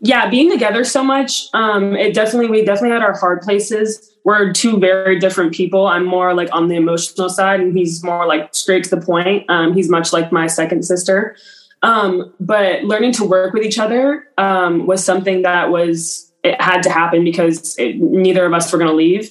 Yeah, 0.00 0.30
being 0.30 0.50
together 0.50 0.84
so 0.84 1.02
much, 1.02 1.48
um, 1.54 1.96
it 1.96 2.14
definitely 2.14 2.48
we 2.50 2.64
definitely 2.64 2.90
had 2.90 3.02
our 3.02 3.18
hard 3.18 3.42
places. 3.42 4.12
We're 4.24 4.52
two 4.52 4.78
very 4.78 5.18
different 5.18 5.52
people. 5.52 5.88
I'm 5.88 6.04
more 6.04 6.34
like 6.34 6.48
on 6.52 6.68
the 6.68 6.76
emotional 6.76 7.28
side, 7.28 7.60
and 7.60 7.76
he's 7.76 8.04
more 8.04 8.26
like 8.26 8.54
straight 8.54 8.84
to 8.84 8.90
the 8.90 9.00
point. 9.00 9.48
Um, 9.48 9.74
he's 9.74 9.88
much 9.88 10.12
like 10.12 10.30
my 10.30 10.46
second 10.46 10.84
sister. 10.84 11.36
Um, 11.82 12.32
but 12.38 12.84
learning 12.84 13.12
to 13.14 13.24
work 13.24 13.54
with 13.54 13.64
each 13.64 13.78
other 13.78 14.28
um, 14.36 14.86
was 14.86 15.04
something 15.04 15.42
that 15.42 15.70
was 15.70 16.27
it 16.48 16.60
had 16.60 16.82
to 16.82 16.90
happen 16.90 17.24
because 17.24 17.76
it, 17.78 17.96
neither 17.96 18.44
of 18.46 18.52
us 18.52 18.72
were 18.72 18.78
going 18.78 18.90
to 18.90 18.96
leave. 18.96 19.30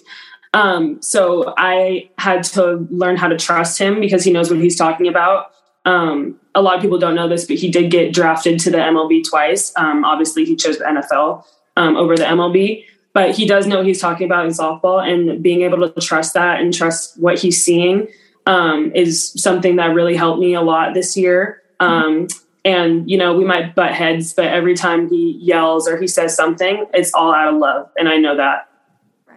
Um, 0.53 1.01
so 1.01 1.53
I 1.57 2.09
had 2.17 2.43
to 2.45 2.87
learn 2.89 3.17
how 3.17 3.27
to 3.27 3.37
trust 3.37 3.79
him 3.79 3.99
because 3.99 4.23
he 4.23 4.31
knows 4.31 4.49
what 4.49 4.59
he's 4.59 4.77
talking 4.77 5.07
about. 5.07 5.51
Um, 5.85 6.39
a 6.55 6.61
lot 6.61 6.75
of 6.75 6.81
people 6.81 6.97
don't 6.97 7.15
know 7.15 7.29
this, 7.29 7.45
but 7.45 7.57
he 7.57 7.69
did 7.69 7.91
get 7.91 8.13
drafted 8.13 8.59
to 8.61 8.71
the 8.71 8.77
MLB 8.77 9.27
twice. 9.27 9.71
Um, 9.75 10.03
obviously, 10.03 10.45
he 10.45 10.55
chose 10.55 10.79
the 10.79 10.85
NFL 10.85 11.43
um, 11.75 11.95
over 11.95 12.15
the 12.17 12.23
MLB, 12.23 12.85
but 13.13 13.35
he 13.35 13.45
does 13.45 13.67
know 13.67 13.83
he's 13.83 14.01
talking 14.01 14.25
about 14.25 14.45
in 14.45 14.51
softball. 14.51 15.05
And 15.07 15.41
being 15.41 15.61
able 15.61 15.89
to 15.89 16.01
trust 16.01 16.33
that 16.33 16.59
and 16.59 16.73
trust 16.73 17.19
what 17.19 17.39
he's 17.39 17.63
seeing 17.63 18.07
um, 18.45 18.91
is 18.95 19.31
something 19.41 19.75
that 19.75 19.93
really 19.93 20.15
helped 20.15 20.39
me 20.39 20.55
a 20.55 20.61
lot 20.61 20.93
this 20.93 21.15
year. 21.15 21.61
Um, 21.79 22.27
and 22.67 23.09
you 23.09 23.17
know 23.17 23.33
we 23.33 23.45
might 23.45 23.73
butt 23.75 23.93
heads 23.93 24.33
but 24.33 24.45
every 24.45 24.75
time 24.75 25.09
he 25.09 25.37
yells 25.41 25.87
or 25.87 25.97
he 25.97 26.05
says 26.05 26.35
something 26.35 26.85
it's 26.93 27.13
all 27.13 27.33
out 27.33 27.53
of 27.53 27.59
love. 27.59 27.89
And 27.97 28.09
i 28.09 28.17
know 28.17 28.35
that. 28.35 28.69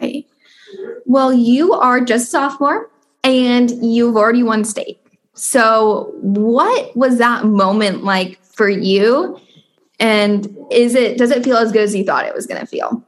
Right. 0.01 0.27
Well 1.07 1.33
you 1.33 1.73
are 1.73 2.01
just 2.01 2.31
sophomore 2.31 2.91
and 3.23 3.71
you've 3.71 4.17
already 4.17 4.43
won 4.43 4.65
state. 4.65 5.01
So 5.35 6.13
what 6.21 6.97
was 6.97 7.19
that 7.19 7.45
moment 7.45 8.03
like 8.05 8.43
for 8.45 8.69
you? 8.69 9.39
And 10.01 10.57
is 10.71 10.95
it 10.95 11.17
does 11.17 11.31
it 11.31 11.45
feel 11.45 11.57
as 11.57 11.71
good 11.71 11.83
as 11.83 11.95
you 11.95 12.05
thought 12.05 12.27
it 12.27 12.35
was 12.35 12.47
going 12.47 12.61
to 12.61 12.67
feel? 12.67 13.05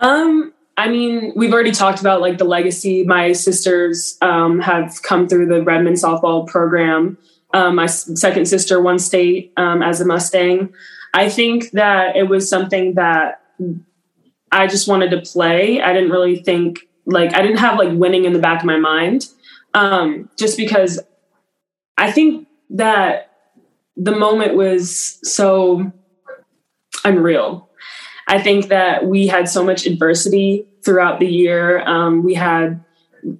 Um 0.00 0.52
I 0.76 0.88
mean, 0.88 1.32
we've 1.36 1.52
already 1.52 1.70
talked 1.70 2.00
about 2.00 2.22
like 2.22 2.38
the 2.38 2.44
legacy. 2.44 3.04
My 3.04 3.32
sisters 3.32 4.16
um, 4.22 4.58
have 4.60 5.02
come 5.02 5.28
through 5.28 5.46
the 5.46 5.62
Redmond 5.62 5.96
softball 5.96 6.46
program. 6.46 7.18
Um, 7.54 7.76
my 7.76 7.86
second 7.86 8.46
sister 8.46 8.80
won 8.80 8.98
state 8.98 9.52
um, 9.56 9.82
as 9.82 10.00
a 10.00 10.06
Mustang. 10.06 10.72
I 11.14 11.28
think 11.28 11.70
that 11.72 12.16
it 12.16 12.24
was 12.24 12.48
something 12.48 12.94
that 12.94 13.42
I 14.50 14.66
just 14.66 14.88
wanted 14.88 15.10
to 15.10 15.20
play. 15.20 15.80
I 15.80 15.92
didn't 15.92 16.10
really 16.10 16.36
think 16.36 16.80
like 17.04 17.34
I 17.34 17.42
didn't 17.42 17.58
have 17.58 17.78
like 17.78 17.92
winning 17.92 18.24
in 18.24 18.32
the 18.32 18.38
back 18.38 18.60
of 18.60 18.66
my 18.66 18.78
mind, 18.78 19.28
um, 19.74 20.30
just 20.38 20.56
because 20.56 21.00
I 21.98 22.10
think 22.12 22.48
that 22.70 23.30
the 23.96 24.16
moment 24.16 24.56
was 24.56 25.18
so 25.22 25.92
unreal. 27.04 27.68
I 28.28 28.40
think 28.40 28.68
that 28.68 29.06
we 29.06 29.26
had 29.26 29.48
so 29.48 29.64
much 29.64 29.84
adversity 29.86 30.66
throughout 30.84 31.20
the 31.20 31.26
year. 31.26 31.82
Um, 31.86 32.22
we 32.22 32.34
had 32.34 32.82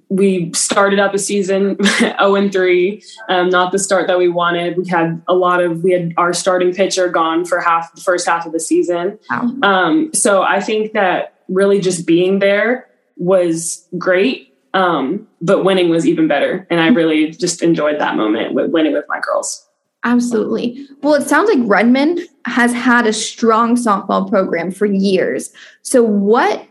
we 0.09 0.51
started 0.53 0.99
up 0.99 1.13
a 1.13 1.19
season 1.19 1.77
0 1.83 2.35
and 2.35 2.51
3 2.51 3.03
um, 3.29 3.49
not 3.49 3.71
the 3.71 3.79
start 3.79 4.07
that 4.07 4.17
we 4.17 4.27
wanted. 4.29 4.77
We 4.77 4.87
had 4.87 5.21
a 5.27 5.33
lot 5.33 5.61
of 5.61 5.83
we 5.83 5.91
had 5.91 6.13
our 6.17 6.33
starting 6.33 6.73
pitcher 6.73 7.09
gone 7.09 7.45
for 7.45 7.59
half 7.59 7.93
the 7.93 8.01
first 8.01 8.27
half 8.27 8.45
of 8.45 8.51
the 8.51 8.59
season. 8.59 9.19
Wow. 9.29 9.55
um, 9.63 10.13
so 10.13 10.43
i 10.43 10.59
think 10.59 10.93
that 10.93 11.41
really 11.47 11.79
just 11.79 12.07
being 12.07 12.39
there 12.39 12.87
was 13.17 13.87
great 13.97 14.49
um, 14.75 15.27
but 15.39 15.63
winning 15.63 15.89
was 15.89 16.07
even 16.07 16.27
better. 16.27 16.65
And 16.69 16.79
i 16.79 16.87
really 16.87 17.31
just 17.31 17.61
enjoyed 17.61 17.99
that 17.99 18.15
moment 18.15 18.53
with 18.53 18.71
winning 18.71 18.93
with 18.93 19.05
my 19.07 19.19
girls. 19.19 19.67
Absolutely. 20.05 20.87
Well 21.01 21.13
it 21.13 21.27
sounds 21.27 21.49
like 21.49 21.59
redmond 21.69 22.19
has 22.45 22.73
had 22.73 23.07
a 23.07 23.13
strong 23.13 23.75
softball 23.75 24.29
program 24.29 24.71
for 24.71 24.85
years. 24.85 25.53
So 25.81 26.03
what 26.03 26.67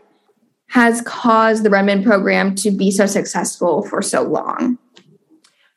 has 0.73 1.01
caused 1.01 1.61
the 1.61 1.69
Redmond 1.69 2.03
program 2.03 2.55
to 2.55 2.71
be 2.71 2.89
so 2.89 3.05
successful 3.05 3.83
for 3.83 4.01
so 4.01 4.23
long? 4.23 4.79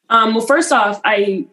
Um, 0.09 0.35
well, 0.35 0.47
first 0.47 0.73
off, 0.73 1.03
I 1.05 1.47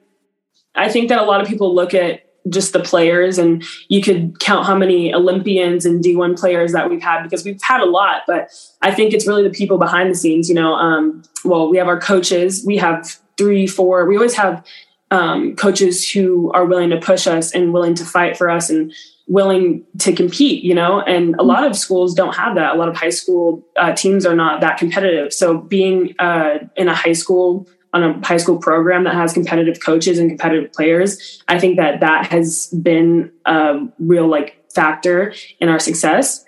I 0.75 0.87
think 0.87 1.09
that 1.09 1.19
a 1.19 1.25
lot 1.25 1.41
of 1.41 1.47
people 1.47 1.75
look 1.75 1.93
at 1.93 2.21
just 2.47 2.71
the 2.71 2.79
players 2.79 3.37
and 3.37 3.61
you 3.89 4.01
could 4.01 4.39
count 4.39 4.65
how 4.65 4.77
many 4.77 5.13
Olympians 5.13 5.85
and 5.85 6.01
D1 6.01 6.39
players 6.39 6.71
that 6.71 6.89
we've 6.89 7.01
had 7.01 7.23
because 7.23 7.43
we've 7.43 7.61
had 7.61 7.81
a 7.81 7.85
lot, 7.85 8.21
but 8.27 8.49
I 8.81 8.91
think 8.91 9.13
it's 9.13 9.27
really 9.27 9.43
the 9.43 9.49
people 9.49 9.77
behind 9.77 10.09
the 10.09 10.15
scenes, 10.15 10.47
you 10.47 10.55
know, 10.55 10.73
um, 10.73 11.23
well, 11.43 11.69
we 11.69 11.77
have 11.77 11.87
our 11.87 11.99
coaches, 11.99 12.63
we 12.65 12.77
have 12.77 13.13
three, 13.37 13.67
four, 13.67 14.05
we 14.07 14.15
always 14.15 14.35
have 14.35 14.65
um, 15.13 15.55
coaches 15.55 16.09
who 16.09 16.51
are 16.53 16.65
willing 16.65 16.89
to 16.89 16.99
push 16.99 17.27
us 17.27 17.51
and 17.53 17.71
willing 17.71 17.93
to 17.93 18.03
fight 18.03 18.35
for 18.35 18.49
us 18.49 18.71
and 18.71 18.91
willing 19.27 19.85
to 19.99 20.11
compete, 20.11 20.63
you 20.63 20.73
know, 20.73 21.01
and 21.01 21.35
a 21.35 21.43
lot 21.43 21.65
of 21.65 21.77
schools 21.77 22.15
don't 22.15 22.35
have 22.35 22.55
that. 22.55 22.75
A 22.75 22.77
lot 22.79 22.89
of 22.89 22.97
high 22.97 23.11
school 23.11 23.63
uh, 23.77 23.93
teams 23.93 24.25
are 24.25 24.35
not 24.35 24.59
that 24.61 24.79
competitive. 24.79 25.31
So 25.31 25.59
being 25.59 26.15
uh, 26.17 26.57
in 26.75 26.87
a 26.87 26.95
high 26.95 27.13
school 27.13 27.67
on 27.93 28.03
a 28.03 28.25
high 28.25 28.37
school 28.37 28.57
program 28.57 29.03
that 29.03 29.13
has 29.13 29.33
competitive 29.33 29.79
coaches 29.85 30.17
and 30.17 30.31
competitive 30.31 30.73
players, 30.73 31.43
I 31.47 31.59
think 31.59 31.77
that 31.77 31.99
that 31.99 32.31
has 32.31 32.69
been 32.69 33.31
a 33.45 33.85
real 33.99 34.27
like 34.27 34.65
factor 34.73 35.35
in 35.59 35.69
our 35.69 35.77
success. 35.77 36.43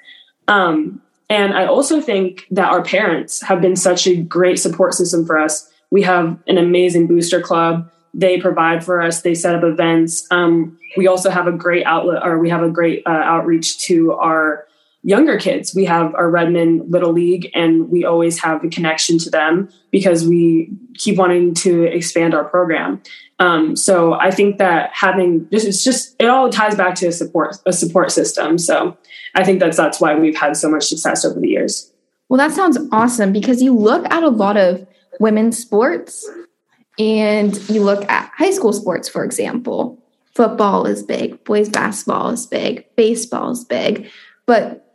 Um, 0.48 1.04
and 1.30 1.54
I 1.54 1.68
also 1.68 2.02
think 2.02 2.48
that 2.50 2.68
our 2.72 2.84
parents 2.84 3.44
have 3.44 3.62
been 3.62 3.76
such 3.76 4.08
a 4.08 4.16
great 4.16 4.58
support 4.58 4.96
system 4.96 5.24
for 5.24 5.38
us. 5.38 5.72
We 5.92 6.02
have 6.02 6.40
an 6.48 6.58
amazing 6.58 7.06
booster 7.06 7.42
club 7.42 7.92
they 8.16 8.40
provide 8.40 8.84
for 8.84 9.02
us. 9.02 9.22
They 9.22 9.36
set 9.36 9.56
up 9.56 9.64
events. 9.64 10.26
Um, 10.32 10.80
we 10.96 11.08
also 11.08 11.30
have 11.30 11.48
a 11.48 11.52
great 11.52 11.86
outlet, 11.86 12.24
or 12.24 12.40
we 12.40 12.50
have 12.50 12.64
a 12.64 12.70
great 12.70 13.04
uh, 13.06 13.10
outreach 13.10 13.80
to 13.80 14.14
our 14.14 14.66
younger 15.04 15.38
kids. 15.38 15.76
We 15.76 15.86
have 15.86 16.16
our 16.16 16.30
Redmond 16.30 16.90
Little 16.90 17.12
League, 17.12 17.52
and 17.54 17.90
we 17.90 18.06
always 18.06 18.40
have 18.40 18.64
a 18.64 18.70
connection 18.70 19.20
to 19.20 19.30
them 19.30 19.70
because 19.92 20.26
we 20.26 20.72
keep 20.96 21.18
wanting 21.18 21.54
to 21.56 21.84
expand 21.84 22.34
our 22.34 22.46
program. 22.46 23.04
Um, 23.40 23.76
so 23.76 24.14
I 24.14 24.32
think 24.32 24.60
that 24.60 24.92
having 24.94 25.46
this 25.52 25.66
is 25.66 25.84
just 25.84 26.16
it 26.18 26.28
all 26.28 26.50
ties 26.50 26.76
back 26.76 26.96
to 26.96 27.08
a 27.08 27.12
support 27.12 27.58
a 27.66 27.74
support 27.74 28.12
system. 28.12 28.58
So 28.58 28.98
I 29.36 29.44
think 29.44 29.60
that's 29.60 29.76
that's 29.76 30.00
why 30.00 30.16
we've 30.16 30.38
had 30.38 30.56
so 30.56 30.70
much 30.70 30.86
success 30.86 31.26
over 31.26 31.40
the 31.40 31.50
years. 31.50 31.92
Well, 32.30 32.38
that 32.38 32.56
sounds 32.56 32.78
awesome 32.94 33.34
because 33.34 33.62
you 33.62 33.78
look 33.78 34.06
at 34.10 34.24
a 34.24 34.30
lot 34.30 34.56
of 34.56 34.88
women's 35.20 35.58
sports 35.58 36.28
and 36.98 37.58
you 37.70 37.84
look 37.84 38.10
at 38.10 38.32
high 38.36 38.52
school 38.52 38.74
sports, 38.74 39.10
for 39.10 39.24
example, 39.24 40.02
football 40.34 40.86
is 40.86 41.04
big, 41.04 41.44
boys 41.44 41.70
basketball 41.70 42.30
is 42.30 42.46
big, 42.46 42.86
baseball 42.96 43.52
is 43.52 43.64
big, 43.64 44.10
but 44.46 44.86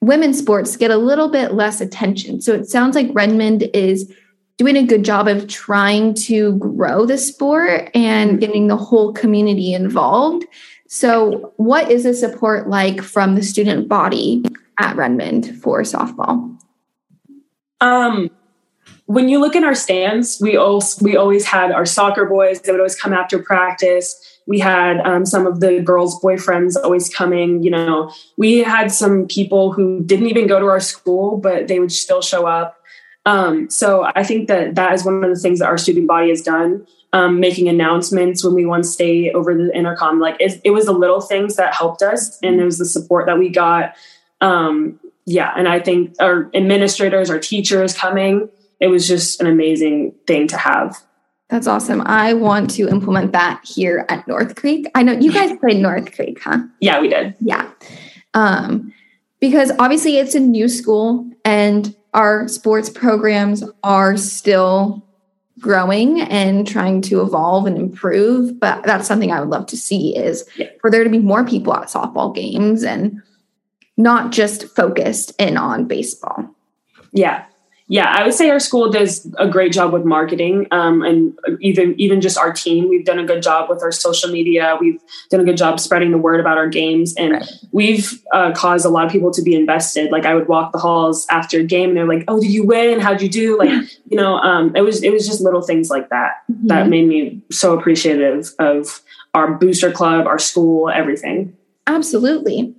women's 0.00 0.38
sports 0.38 0.76
get 0.76 0.90
a 0.90 0.96
little 0.96 1.28
bit 1.28 1.52
less 1.52 1.80
attention. 1.80 2.40
So 2.40 2.54
it 2.54 2.66
sounds 2.66 2.94
like 2.94 3.08
Redmond 3.12 3.68
is 3.74 4.12
doing 4.56 4.76
a 4.76 4.82
good 4.82 5.04
job 5.04 5.28
of 5.28 5.46
trying 5.48 6.14
to 6.14 6.56
grow 6.56 7.06
the 7.06 7.16
sport 7.16 7.90
and 7.94 8.40
getting 8.40 8.66
the 8.66 8.76
whole 8.76 9.12
community 9.12 9.72
involved. 9.72 10.44
So, 10.88 11.52
what 11.56 11.90
is 11.90 12.04
the 12.04 12.14
support 12.14 12.68
like 12.68 13.02
from 13.02 13.34
the 13.34 13.42
student 13.42 13.88
body 13.88 14.42
at 14.78 14.96
Redmond 14.96 15.60
for 15.62 15.82
softball? 15.82 16.58
Um, 17.80 18.30
when 19.08 19.30
you 19.30 19.40
look 19.40 19.56
in 19.56 19.64
our 19.64 19.74
stands, 19.74 20.38
we 20.38 20.58
always, 20.58 21.00
we 21.00 21.16
always 21.16 21.46
had 21.46 21.72
our 21.72 21.86
soccer 21.86 22.26
boys 22.26 22.60
that 22.60 22.72
would 22.72 22.80
always 22.80 22.94
come 22.94 23.14
after 23.14 23.38
practice. 23.38 24.38
We 24.46 24.58
had 24.58 25.00
um, 25.00 25.24
some 25.24 25.46
of 25.46 25.60
the 25.60 25.80
girls' 25.80 26.20
boyfriends 26.20 26.76
always 26.76 27.08
coming. 27.08 27.62
You 27.62 27.70
know, 27.70 28.12
we 28.36 28.58
had 28.58 28.92
some 28.92 29.26
people 29.26 29.72
who 29.72 30.02
didn't 30.04 30.26
even 30.26 30.46
go 30.46 30.60
to 30.60 30.66
our 30.66 30.78
school, 30.78 31.38
but 31.38 31.68
they 31.68 31.80
would 31.80 31.90
still 31.90 32.20
show 32.20 32.46
up. 32.46 32.78
Um, 33.24 33.70
so 33.70 34.10
I 34.14 34.22
think 34.24 34.46
that 34.48 34.74
that 34.74 34.92
is 34.92 35.06
one 35.06 35.24
of 35.24 35.30
the 35.34 35.40
things 35.40 35.60
that 35.60 35.68
our 35.68 35.78
student 35.78 36.06
body 36.06 36.28
has 36.28 36.42
done. 36.42 36.86
Um, 37.14 37.40
making 37.40 37.70
announcements 37.70 38.44
when 38.44 38.52
we 38.52 38.66
won 38.66 38.84
state 38.84 39.32
over 39.32 39.54
the 39.54 39.74
intercom, 39.74 40.20
like 40.20 40.36
it, 40.38 40.60
it 40.62 40.72
was 40.72 40.84
the 40.84 40.92
little 40.92 41.22
things 41.22 41.56
that 41.56 41.74
helped 41.74 42.02
us, 42.02 42.38
and 42.42 42.60
it 42.60 42.64
was 42.64 42.76
the 42.76 42.84
support 42.84 43.24
that 43.24 43.38
we 43.38 43.48
got. 43.48 43.94
Um, 44.42 45.00
yeah, 45.24 45.54
and 45.56 45.66
I 45.66 45.80
think 45.80 46.14
our 46.20 46.50
administrators, 46.52 47.30
our 47.30 47.38
teachers 47.38 47.96
coming 47.96 48.50
it 48.80 48.88
was 48.88 49.06
just 49.06 49.40
an 49.40 49.46
amazing 49.46 50.14
thing 50.26 50.48
to 50.48 50.56
have. 50.56 50.96
That's 51.48 51.66
awesome. 51.66 52.02
I 52.04 52.34
want 52.34 52.70
to 52.72 52.88
implement 52.88 53.32
that 53.32 53.62
here 53.64 54.04
at 54.08 54.28
North 54.28 54.54
Creek. 54.56 54.86
I 54.94 55.02
know 55.02 55.12
you 55.12 55.32
guys 55.32 55.56
played 55.58 55.80
North 55.80 56.14
Creek, 56.14 56.40
huh? 56.42 56.58
Yeah, 56.80 57.00
we 57.00 57.08
did. 57.08 57.34
Yeah. 57.40 57.70
Um, 58.34 58.92
because 59.40 59.72
obviously 59.78 60.18
it's 60.18 60.34
a 60.34 60.40
new 60.40 60.68
school 60.68 61.28
and 61.44 61.94
our 62.12 62.48
sports 62.48 62.90
programs 62.90 63.64
are 63.82 64.16
still 64.16 65.04
growing 65.58 66.20
and 66.20 66.66
trying 66.66 67.00
to 67.02 67.22
evolve 67.22 67.66
and 67.66 67.78
improve. 67.78 68.60
But 68.60 68.82
that's 68.84 69.08
something 69.08 69.32
I 69.32 69.40
would 69.40 69.48
love 69.48 69.66
to 69.66 69.76
see 69.76 70.16
is 70.16 70.48
yeah. 70.56 70.68
for 70.80 70.90
there 70.90 71.04
to 71.04 71.10
be 71.10 71.18
more 71.18 71.44
people 71.44 71.74
at 71.74 71.88
softball 71.88 72.34
games 72.34 72.84
and 72.84 73.22
not 73.96 74.32
just 74.32 74.64
focused 74.76 75.32
in 75.38 75.56
on 75.56 75.86
baseball. 75.86 76.54
Yeah, 77.12 77.46
yeah, 77.90 78.14
I 78.14 78.22
would 78.22 78.34
say 78.34 78.50
our 78.50 78.60
school 78.60 78.90
does 78.90 79.26
a 79.38 79.48
great 79.48 79.72
job 79.72 79.94
with 79.94 80.04
marketing, 80.04 80.66
um, 80.70 81.02
and 81.02 81.38
even 81.60 81.98
even 81.98 82.20
just 82.20 82.36
our 82.36 82.52
team. 82.52 82.90
We've 82.90 83.04
done 83.04 83.18
a 83.18 83.24
good 83.24 83.42
job 83.42 83.70
with 83.70 83.82
our 83.82 83.90
social 83.90 84.30
media. 84.30 84.76
We've 84.78 85.00
done 85.30 85.40
a 85.40 85.44
good 85.44 85.56
job 85.56 85.80
spreading 85.80 86.10
the 86.10 86.18
word 86.18 86.38
about 86.38 86.58
our 86.58 86.68
games, 86.68 87.14
and 87.16 87.32
right. 87.32 87.50
we've 87.72 88.22
uh, 88.34 88.52
caused 88.52 88.84
a 88.84 88.90
lot 88.90 89.06
of 89.06 89.10
people 89.12 89.30
to 89.32 89.40
be 89.40 89.54
invested. 89.54 90.12
Like 90.12 90.26
I 90.26 90.34
would 90.34 90.48
walk 90.48 90.72
the 90.72 90.78
halls 90.78 91.26
after 91.30 91.60
a 91.60 91.64
game, 91.64 91.88
and 91.88 91.96
they're 91.96 92.06
like, 92.06 92.24
"Oh, 92.28 92.38
did 92.38 92.50
you 92.50 92.66
win? 92.66 93.00
How'd 93.00 93.22
you 93.22 93.28
do?" 93.30 93.58
Like 93.58 93.70
you 94.10 94.18
know, 94.18 94.36
um, 94.36 94.76
it 94.76 94.82
was 94.82 95.02
it 95.02 95.10
was 95.10 95.26
just 95.26 95.40
little 95.40 95.62
things 95.62 95.88
like 95.88 96.10
that 96.10 96.42
mm-hmm. 96.52 96.66
that 96.66 96.88
made 96.88 97.08
me 97.08 97.40
so 97.50 97.76
appreciative 97.78 98.50
of 98.58 99.00
our 99.32 99.54
booster 99.54 99.90
club, 99.90 100.26
our 100.26 100.38
school, 100.38 100.90
everything. 100.90 101.56
Absolutely. 101.86 102.74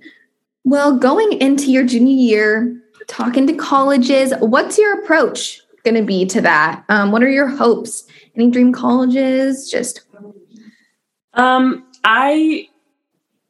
Well, 0.62 0.96
going 0.98 1.32
into 1.40 1.72
your 1.72 1.84
junior 1.84 2.14
year, 2.14 2.79
talking 3.10 3.46
to 3.48 3.52
colleges. 3.52 4.32
What's 4.38 4.78
your 4.78 5.02
approach 5.02 5.60
going 5.84 5.96
to 5.96 6.02
be 6.02 6.24
to 6.26 6.40
that? 6.40 6.84
Um, 6.88 7.10
what 7.10 7.22
are 7.22 7.28
your 7.28 7.48
hopes? 7.48 8.06
Any 8.36 8.50
dream 8.50 8.72
colleges? 8.72 9.68
Just 9.70 10.02
um, 11.34 11.84
I 12.04 12.68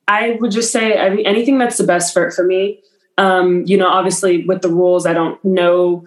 I 0.08 0.38
would 0.40 0.50
just 0.50 0.72
say 0.72 0.98
I 0.98 1.10
mean, 1.10 1.26
anything 1.26 1.58
that's 1.58 1.76
the 1.76 1.84
best 1.84 2.12
for 2.12 2.30
for 2.30 2.44
me. 2.44 2.82
Um, 3.18 3.64
you 3.66 3.76
know, 3.76 3.88
obviously 3.88 4.46
with 4.46 4.62
the 4.62 4.70
rules, 4.70 5.04
I 5.04 5.12
don't 5.12 5.42
know. 5.44 6.06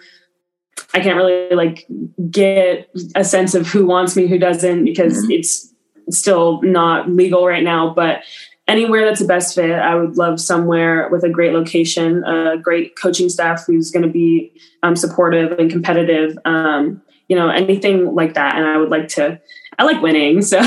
I 0.95 0.99
can't 0.99 1.15
really 1.15 1.55
like 1.55 1.85
get 2.29 2.89
a 3.15 3.23
sense 3.23 3.53
of 3.53 3.67
who 3.67 3.85
wants 3.85 4.15
me, 4.15 4.27
who 4.27 4.39
doesn't, 4.39 4.83
because 4.83 5.17
mm-hmm. 5.23 5.31
it's 5.31 5.73
still 6.09 6.61
not 6.63 7.09
legal 7.09 7.45
right 7.45 7.63
now, 7.63 7.93
but 7.93 8.23
anywhere 8.67 9.05
that's 9.05 9.21
a 9.21 9.25
best 9.25 9.55
fit. 9.55 9.71
I 9.71 9.95
would 9.95 10.17
love 10.17 10.39
somewhere 10.39 11.09
with 11.09 11.23
a 11.23 11.29
great 11.29 11.53
location, 11.53 12.23
a 12.23 12.57
great 12.57 12.95
coaching 12.95 13.29
staff 13.29 13.65
who's 13.65 13.91
going 13.91 14.03
to 14.03 14.11
be 14.11 14.51
um, 14.83 14.95
supportive 14.95 15.57
and 15.59 15.69
competitive. 15.69 16.37
Um, 16.45 17.01
you 17.27 17.35
know, 17.35 17.49
anything 17.49 18.13
like 18.13 18.33
that. 18.33 18.55
And 18.55 18.65
I 18.65 18.77
would 18.77 18.89
like 18.89 19.07
to, 19.09 19.39
I 19.79 19.83
like 19.83 20.01
winning. 20.01 20.41
So, 20.41 20.61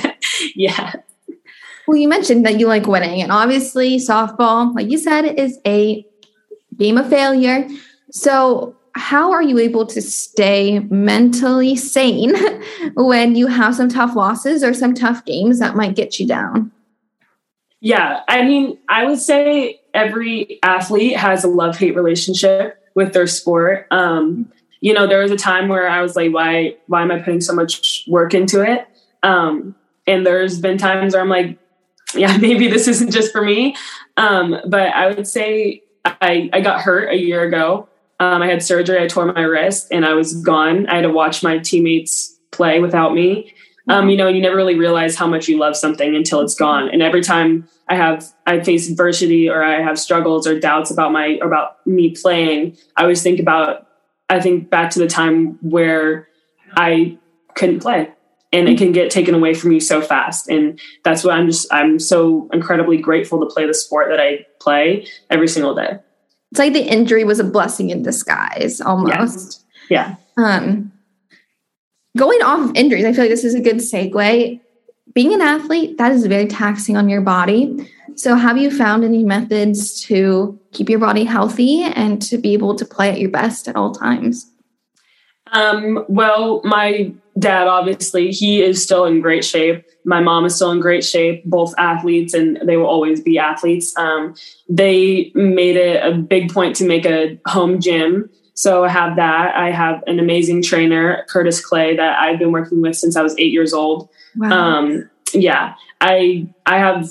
yeah. 0.56 0.94
Well, 1.86 1.96
you 1.96 2.08
mentioned 2.08 2.46
that 2.46 2.60
you 2.60 2.66
like 2.66 2.86
winning, 2.86 3.22
and 3.22 3.32
obviously, 3.32 3.96
softball, 3.96 4.74
like 4.74 4.88
you 4.88 4.98
said, 4.98 5.24
is 5.24 5.58
a 5.66 6.06
game 6.76 6.96
of 6.96 7.08
failure. 7.08 7.68
So, 8.12 8.76
how 8.94 9.32
are 9.32 9.42
you 9.42 9.58
able 9.58 9.86
to 9.86 10.00
stay 10.00 10.78
mentally 10.90 11.74
sane 11.76 12.34
when 12.94 13.34
you 13.34 13.48
have 13.48 13.74
some 13.74 13.88
tough 13.88 14.14
losses 14.14 14.62
or 14.62 14.72
some 14.72 14.94
tough 14.94 15.24
games 15.24 15.58
that 15.58 15.74
might 15.74 15.96
get 15.96 16.20
you 16.20 16.26
down? 16.26 16.70
Yeah, 17.84 18.20
I 18.28 18.44
mean, 18.44 18.78
I 18.88 19.04
would 19.04 19.18
say 19.18 19.80
every 19.92 20.60
athlete 20.62 21.16
has 21.16 21.42
a 21.42 21.48
love 21.48 21.76
hate 21.76 21.96
relationship 21.96 22.80
with 22.94 23.12
their 23.12 23.26
sport. 23.26 23.88
Um, 23.90 24.52
you 24.80 24.94
know, 24.94 25.08
there 25.08 25.18
was 25.18 25.32
a 25.32 25.36
time 25.36 25.66
where 25.66 25.88
I 25.88 26.00
was 26.00 26.14
like, 26.14 26.32
why, 26.32 26.76
why 26.86 27.02
am 27.02 27.10
I 27.10 27.18
putting 27.18 27.40
so 27.40 27.52
much 27.52 28.04
work 28.06 28.34
into 28.34 28.62
it? 28.62 28.86
Um, 29.24 29.74
and 30.06 30.24
there's 30.24 30.60
been 30.60 30.78
times 30.78 31.14
where 31.14 31.22
I'm 31.22 31.28
like, 31.28 31.58
yeah, 32.14 32.36
maybe 32.36 32.68
this 32.68 32.86
isn't 32.86 33.10
just 33.10 33.32
for 33.32 33.42
me. 33.42 33.74
Um, 34.16 34.60
but 34.68 34.94
I 34.94 35.08
would 35.08 35.26
say 35.26 35.82
I, 36.04 36.50
I 36.52 36.60
got 36.60 36.82
hurt 36.82 37.10
a 37.10 37.16
year 37.16 37.42
ago. 37.42 37.88
Um, 38.20 38.42
I 38.42 38.46
had 38.46 38.62
surgery. 38.62 39.02
I 39.02 39.08
tore 39.08 39.26
my 39.26 39.42
wrist 39.42 39.88
and 39.90 40.04
I 40.04 40.14
was 40.14 40.34
gone. 40.34 40.86
I 40.86 40.96
had 40.96 41.02
to 41.02 41.10
watch 41.10 41.42
my 41.42 41.58
teammates 41.58 42.38
play 42.52 42.78
without 42.78 43.12
me. 43.12 43.52
Um, 43.88 44.08
you 44.08 44.16
know, 44.16 44.28
you 44.28 44.40
never 44.40 44.56
really 44.56 44.78
realize 44.78 45.16
how 45.16 45.26
much 45.26 45.48
you 45.48 45.58
love 45.58 45.76
something 45.76 46.14
until 46.14 46.40
it's 46.40 46.54
gone. 46.54 46.88
And 46.88 47.02
every 47.02 47.20
time 47.20 47.68
I 47.88 47.96
have 47.96 48.24
I 48.46 48.60
face 48.60 48.88
adversity 48.88 49.48
or 49.48 49.62
I 49.62 49.82
have 49.82 49.98
struggles 49.98 50.46
or 50.46 50.58
doubts 50.58 50.90
about 50.90 51.12
my 51.12 51.38
about 51.42 51.84
me 51.86 52.14
playing, 52.14 52.76
I 52.96 53.02
always 53.02 53.22
think 53.22 53.40
about 53.40 53.86
I 54.28 54.40
think 54.40 54.70
back 54.70 54.90
to 54.92 54.98
the 54.98 55.08
time 55.08 55.58
where 55.62 56.28
I 56.76 57.18
couldn't 57.54 57.80
play 57.80 58.10
and 58.52 58.68
it 58.68 58.78
can 58.78 58.92
get 58.92 59.10
taken 59.10 59.34
away 59.34 59.54
from 59.54 59.72
you 59.72 59.80
so 59.80 60.00
fast. 60.00 60.48
And 60.48 60.78
that's 61.04 61.24
why 61.24 61.32
i'm 61.32 61.46
just 61.46 61.72
i'm 61.72 61.98
so 61.98 62.48
incredibly 62.52 62.98
grateful 62.98 63.40
to 63.40 63.52
play 63.52 63.66
the 63.66 63.74
sport 63.74 64.08
that 64.10 64.20
i 64.20 64.44
play 64.60 65.06
every 65.30 65.48
single 65.48 65.74
day. 65.74 65.98
It's 66.50 66.58
like 66.58 66.74
the 66.74 66.82
injury 66.82 67.24
was 67.24 67.40
a 67.40 67.44
blessing 67.44 67.90
in 67.90 68.02
disguise 68.02 68.80
almost. 68.80 69.64
Yeah, 69.88 70.16
yeah. 70.38 70.56
um 70.58 70.92
going 72.16 72.42
off 72.42 72.70
of 72.70 72.76
injuries 72.76 73.04
i 73.04 73.12
feel 73.12 73.24
like 73.24 73.30
this 73.30 73.44
is 73.44 73.54
a 73.54 73.60
good 73.60 73.76
segue 73.76 74.60
being 75.14 75.34
an 75.34 75.40
athlete 75.40 75.98
that 75.98 76.12
is 76.12 76.26
very 76.26 76.46
taxing 76.46 76.96
on 76.96 77.08
your 77.08 77.20
body 77.20 77.88
so 78.14 78.34
have 78.34 78.58
you 78.58 78.70
found 78.70 79.04
any 79.04 79.24
methods 79.24 80.00
to 80.02 80.58
keep 80.72 80.88
your 80.88 80.98
body 80.98 81.24
healthy 81.24 81.82
and 81.82 82.20
to 82.20 82.38
be 82.38 82.52
able 82.52 82.74
to 82.74 82.84
play 82.84 83.10
at 83.10 83.18
your 83.18 83.30
best 83.30 83.68
at 83.68 83.76
all 83.76 83.92
times 83.92 84.52
um, 85.52 86.04
well, 86.08 86.62
my 86.64 87.12
dad, 87.38 87.68
obviously, 87.68 88.30
he 88.30 88.62
is 88.62 88.82
still 88.82 89.04
in 89.04 89.20
great 89.20 89.44
shape. 89.44 89.84
My 90.04 90.20
mom 90.20 90.44
is 90.44 90.56
still 90.56 90.72
in 90.72 90.80
great 90.80 91.04
shape, 91.04 91.44
both 91.44 91.74
athletes, 91.78 92.34
and 92.34 92.58
they 92.64 92.76
will 92.76 92.86
always 92.86 93.20
be 93.20 93.38
athletes. 93.38 93.96
Um, 93.96 94.34
they 94.68 95.30
made 95.34 95.76
it 95.76 96.04
a 96.04 96.16
big 96.16 96.52
point 96.52 96.74
to 96.76 96.86
make 96.86 97.04
a 97.06 97.38
home 97.46 97.80
gym. 97.80 98.30
So 98.54 98.84
I 98.84 98.88
have 98.88 99.16
that. 99.16 99.56
I 99.56 99.70
have 99.70 100.02
an 100.06 100.18
amazing 100.18 100.62
trainer, 100.62 101.24
Curtis 101.28 101.64
Clay, 101.64 101.96
that 101.96 102.18
I've 102.18 102.38
been 102.38 102.52
working 102.52 102.82
with 102.82 102.96
since 102.96 103.16
I 103.16 103.22
was 103.22 103.34
eight 103.38 103.52
years 103.52 103.72
old. 103.72 104.08
Wow. 104.36 104.50
Um, 104.50 105.10
yeah, 105.32 105.74
I 106.00 106.48
I 106.66 106.78
have 106.78 107.08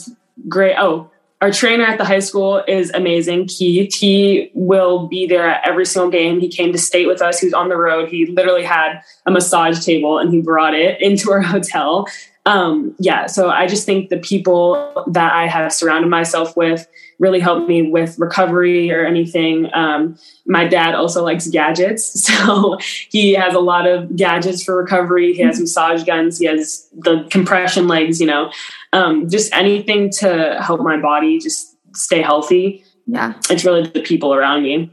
great. 0.47 0.75
Oh, 0.77 1.09
our 1.41 1.51
trainer 1.51 1.83
at 1.83 1.97
the 1.97 2.05
high 2.05 2.19
school 2.19 2.63
is 2.67 2.91
amazing. 2.91 3.47
Keith, 3.47 3.95
he 3.95 4.51
will 4.53 5.07
be 5.07 5.25
there 5.25 5.47
at 5.49 5.67
every 5.67 5.87
single 5.87 6.11
game. 6.11 6.39
He 6.39 6.47
came 6.47 6.71
to 6.71 6.77
state 6.77 7.07
with 7.07 7.19
us. 7.19 7.39
He 7.39 7.47
was 7.47 7.53
on 7.53 7.69
the 7.69 7.77
road. 7.77 8.09
He 8.09 8.27
literally 8.27 8.63
had 8.63 9.01
a 9.25 9.31
massage 9.31 9.83
table 9.83 10.19
and 10.19 10.31
he 10.31 10.41
brought 10.41 10.75
it 10.75 11.01
into 11.01 11.31
our 11.31 11.41
hotel. 11.41 12.07
Um, 12.45 12.95
yeah, 12.99 13.25
so 13.25 13.49
I 13.49 13.67
just 13.67 13.85
think 13.85 14.09
the 14.09 14.17
people 14.17 15.03
that 15.07 15.33
I 15.33 15.47
have 15.47 15.73
surrounded 15.73 16.09
myself 16.09 16.55
with 16.55 16.87
really 17.21 17.39
helped 17.39 17.69
me 17.69 17.83
with 17.83 18.17
recovery 18.17 18.91
or 18.91 19.05
anything. 19.05 19.69
Um, 19.73 20.17
my 20.47 20.67
dad 20.67 20.95
also 20.95 21.23
likes 21.23 21.47
gadgets, 21.47 22.23
so 22.25 22.77
he 23.09 23.33
has 23.33 23.53
a 23.53 23.59
lot 23.59 23.87
of 23.87 24.13
gadgets 24.17 24.63
for 24.63 24.75
recovery. 24.75 25.33
He 25.33 25.43
has 25.43 25.59
massage 25.59 26.03
guns. 26.03 26.39
He 26.39 26.47
has 26.47 26.89
the 26.91 27.27
compression 27.29 27.87
legs. 27.87 28.19
You 28.19 28.27
know, 28.27 28.51
um, 28.91 29.29
just 29.29 29.53
anything 29.53 30.09
to 30.19 30.59
help 30.61 30.81
my 30.81 30.97
body 30.97 31.39
just 31.39 31.77
stay 31.95 32.21
healthy. 32.21 32.83
Yeah. 33.05 33.33
It's 33.49 33.63
really 33.63 33.87
the 33.87 34.01
people 34.01 34.33
around 34.33 34.63
me. 34.63 34.91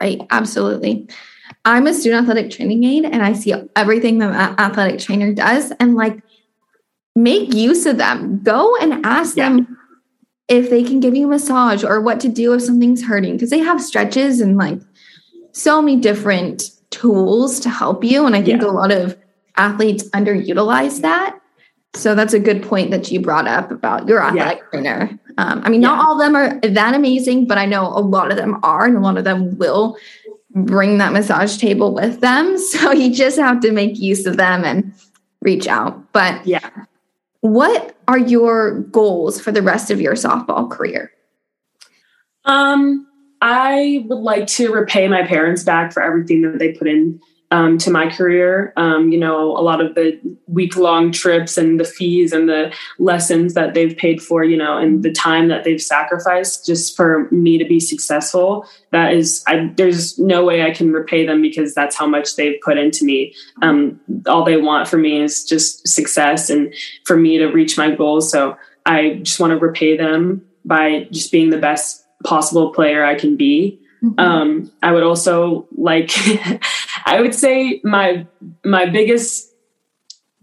Right. 0.00 0.20
Absolutely. 0.30 1.08
I'm 1.64 1.86
a 1.86 1.92
student 1.92 2.22
athletic 2.22 2.50
training 2.50 2.84
aide 2.84 3.04
and 3.04 3.22
I 3.22 3.34
see 3.34 3.52
everything 3.76 4.18
that 4.18 4.58
athletic 4.58 5.00
trainer 5.00 5.34
does 5.34 5.72
and 5.72 5.94
like 5.94 6.22
make 7.14 7.52
use 7.52 7.84
of 7.86 7.98
them. 7.98 8.42
Go 8.42 8.76
and 8.76 9.04
ask 9.04 9.36
yeah. 9.36 9.50
them 9.50 9.76
if 10.50 10.68
they 10.68 10.82
can 10.82 10.98
give 10.98 11.14
you 11.14 11.26
a 11.26 11.30
massage 11.30 11.84
or 11.84 12.00
what 12.00 12.20
to 12.20 12.28
do 12.28 12.52
if 12.52 12.60
something's 12.60 13.04
hurting 13.04 13.34
because 13.34 13.50
they 13.50 13.60
have 13.60 13.80
stretches 13.80 14.40
and 14.40 14.56
like 14.58 14.80
so 15.52 15.80
many 15.80 15.98
different 15.98 16.70
tools 16.90 17.60
to 17.60 17.70
help 17.70 18.02
you. 18.02 18.26
And 18.26 18.34
I 18.34 18.42
think 18.42 18.60
yeah. 18.60 18.68
a 18.68 18.72
lot 18.72 18.90
of 18.90 19.16
athletes 19.56 20.08
underutilize 20.10 21.02
that. 21.02 21.38
So 21.94 22.16
that's 22.16 22.34
a 22.34 22.40
good 22.40 22.64
point 22.64 22.90
that 22.90 23.10
you 23.10 23.20
brought 23.20 23.46
up 23.46 23.70
about 23.70 24.08
your 24.08 24.22
athletic 24.22 24.58
yeah. 24.58 24.68
trainer. 24.70 25.20
Um, 25.38 25.62
I 25.64 25.70
mean, 25.70 25.80
not 25.80 26.04
all 26.04 26.14
of 26.14 26.18
them 26.18 26.34
are 26.34 26.60
that 26.60 26.94
amazing, 26.94 27.46
but 27.46 27.56
I 27.56 27.64
know 27.64 27.86
a 27.86 28.00
lot 28.00 28.30
of 28.30 28.36
them 28.36 28.58
are, 28.62 28.84
and 28.84 28.96
a 28.96 29.00
lot 29.00 29.18
of 29.18 29.24
them 29.24 29.56
will 29.56 29.96
bring 30.50 30.98
that 30.98 31.12
massage 31.12 31.56
table 31.58 31.94
with 31.94 32.20
them. 32.20 32.56
So 32.70 32.92
you 32.92 33.12
just 33.12 33.38
have 33.38 33.60
to 33.60 33.72
make 33.72 33.98
use 33.98 34.26
of 34.26 34.36
them 34.36 34.64
and 34.64 34.92
reach 35.42 35.66
out. 35.66 36.12
But 36.12 36.46
yeah, 36.46 36.70
what 37.40 37.96
are 38.08 38.18
your 38.18 38.80
goals 38.80 39.40
for 39.40 39.52
the 39.52 39.62
rest 39.62 39.90
of 39.90 40.00
your 40.00 40.14
softball 40.14 40.70
career? 40.70 41.12
Um, 42.44 43.06
I 43.40 44.04
would 44.08 44.18
like 44.18 44.46
to 44.48 44.72
repay 44.72 45.08
my 45.08 45.26
parents 45.26 45.62
back 45.62 45.92
for 45.92 46.02
everything 46.02 46.42
that 46.42 46.58
they 46.58 46.72
put 46.72 46.88
in 46.88 47.20
um, 47.50 47.78
to 47.78 47.90
my 47.90 48.08
career. 48.08 48.72
Um, 48.76 49.10
you 49.10 49.18
know, 49.18 49.56
a 49.56 49.62
lot 49.62 49.80
of 49.80 49.94
the 49.94 50.18
week 50.46 50.76
long 50.76 51.10
trips 51.10 51.58
and 51.58 51.80
the 51.80 51.84
fees 51.84 52.32
and 52.32 52.48
the 52.48 52.72
lessons 52.98 53.54
that 53.54 53.74
they've 53.74 53.96
paid 53.96 54.22
for, 54.22 54.44
you 54.44 54.56
know, 54.56 54.78
and 54.78 55.02
the 55.02 55.12
time 55.12 55.48
that 55.48 55.64
they've 55.64 55.82
sacrificed 55.82 56.66
just 56.66 56.96
for 56.96 57.28
me 57.30 57.58
to 57.58 57.64
be 57.64 57.80
successful. 57.80 58.64
That 58.92 59.14
is, 59.14 59.42
I, 59.46 59.72
there's 59.76 60.18
no 60.18 60.44
way 60.44 60.62
I 60.62 60.70
can 60.70 60.92
repay 60.92 61.26
them 61.26 61.42
because 61.42 61.74
that's 61.74 61.96
how 61.96 62.06
much 62.06 62.36
they've 62.36 62.60
put 62.62 62.78
into 62.78 63.04
me. 63.04 63.34
Um, 63.62 64.00
all 64.26 64.44
they 64.44 64.56
want 64.56 64.88
for 64.88 64.96
me 64.96 65.20
is 65.20 65.44
just 65.44 65.86
success 65.88 66.50
and 66.50 66.72
for 67.04 67.16
me 67.16 67.38
to 67.38 67.46
reach 67.46 67.76
my 67.76 67.94
goals. 67.94 68.30
So 68.30 68.56
I 68.86 69.20
just 69.22 69.40
want 69.40 69.50
to 69.52 69.58
repay 69.58 69.96
them 69.96 70.46
by 70.64 71.08
just 71.10 71.32
being 71.32 71.50
the 71.50 71.58
best 71.58 72.04
possible 72.24 72.72
player 72.72 73.04
I 73.04 73.14
can 73.14 73.36
be. 73.36 73.80
Mm-hmm. 74.02 74.18
Um, 74.18 74.72
I 74.82 74.92
would 74.92 75.02
also 75.02 75.68
like, 75.76 76.10
I 77.04 77.20
would 77.20 77.34
say 77.34 77.80
my 77.84 78.26
my 78.64 78.86
biggest 78.86 79.52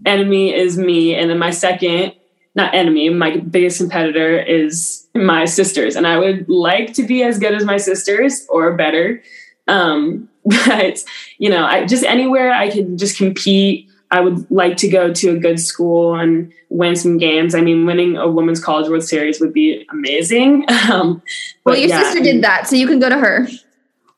enemy 0.05 0.53
is 0.53 0.77
me, 0.77 1.15
and 1.15 1.29
then 1.29 1.39
my 1.39 1.51
second, 1.51 2.13
not 2.55 2.73
enemy, 2.73 3.09
my 3.09 3.37
biggest 3.37 3.79
competitor 3.79 4.37
is 4.37 5.07
my 5.15 5.45
sisters, 5.45 5.95
and 5.95 6.07
I 6.07 6.17
would 6.17 6.47
like 6.49 6.93
to 6.93 7.03
be 7.03 7.23
as 7.23 7.39
good 7.39 7.53
as 7.53 7.65
my 7.65 7.77
sisters 7.77 8.45
or 8.49 8.73
better. 8.73 9.23
Um, 9.67 10.29
but 10.45 11.03
you 11.37 11.49
know, 11.49 11.65
I 11.65 11.85
just 11.85 12.03
anywhere 12.03 12.51
I 12.51 12.69
can 12.69 12.97
just 12.97 13.17
compete. 13.17 13.89
I 14.09 14.21
would 14.21 14.49
like 14.49 14.77
to 14.77 14.87
go 14.87 15.11
to 15.11 15.31
a 15.31 15.37
good 15.37 15.59
school 15.59 16.15
and 16.15 16.53
win 16.69 16.95
some 16.95 17.17
games. 17.17 17.53
I 17.53 17.59
mean, 17.59 17.85
winning 17.85 18.15
a 18.15 18.25
women's 18.29 18.63
college 18.63 18.87
world 18.87 19.03
series 19.03 19.41
would 19.41 19.53
be 19.53 19.85
amazing. 19.91 20.65
Um, 20.89 21.21
well, 21.65 21.75
your 21.75 21.89
yeah, 21.89 22.01
sister 22.01 22.23
did 22.23 22.41
that, 22.45 22.65
so 22.65 22.77
you 22.77 22.87
can 22.87 22.99
go 22.99 23.09
to 23.09 23.17
her. 23.17 23.45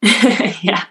yeah 0.61 0.85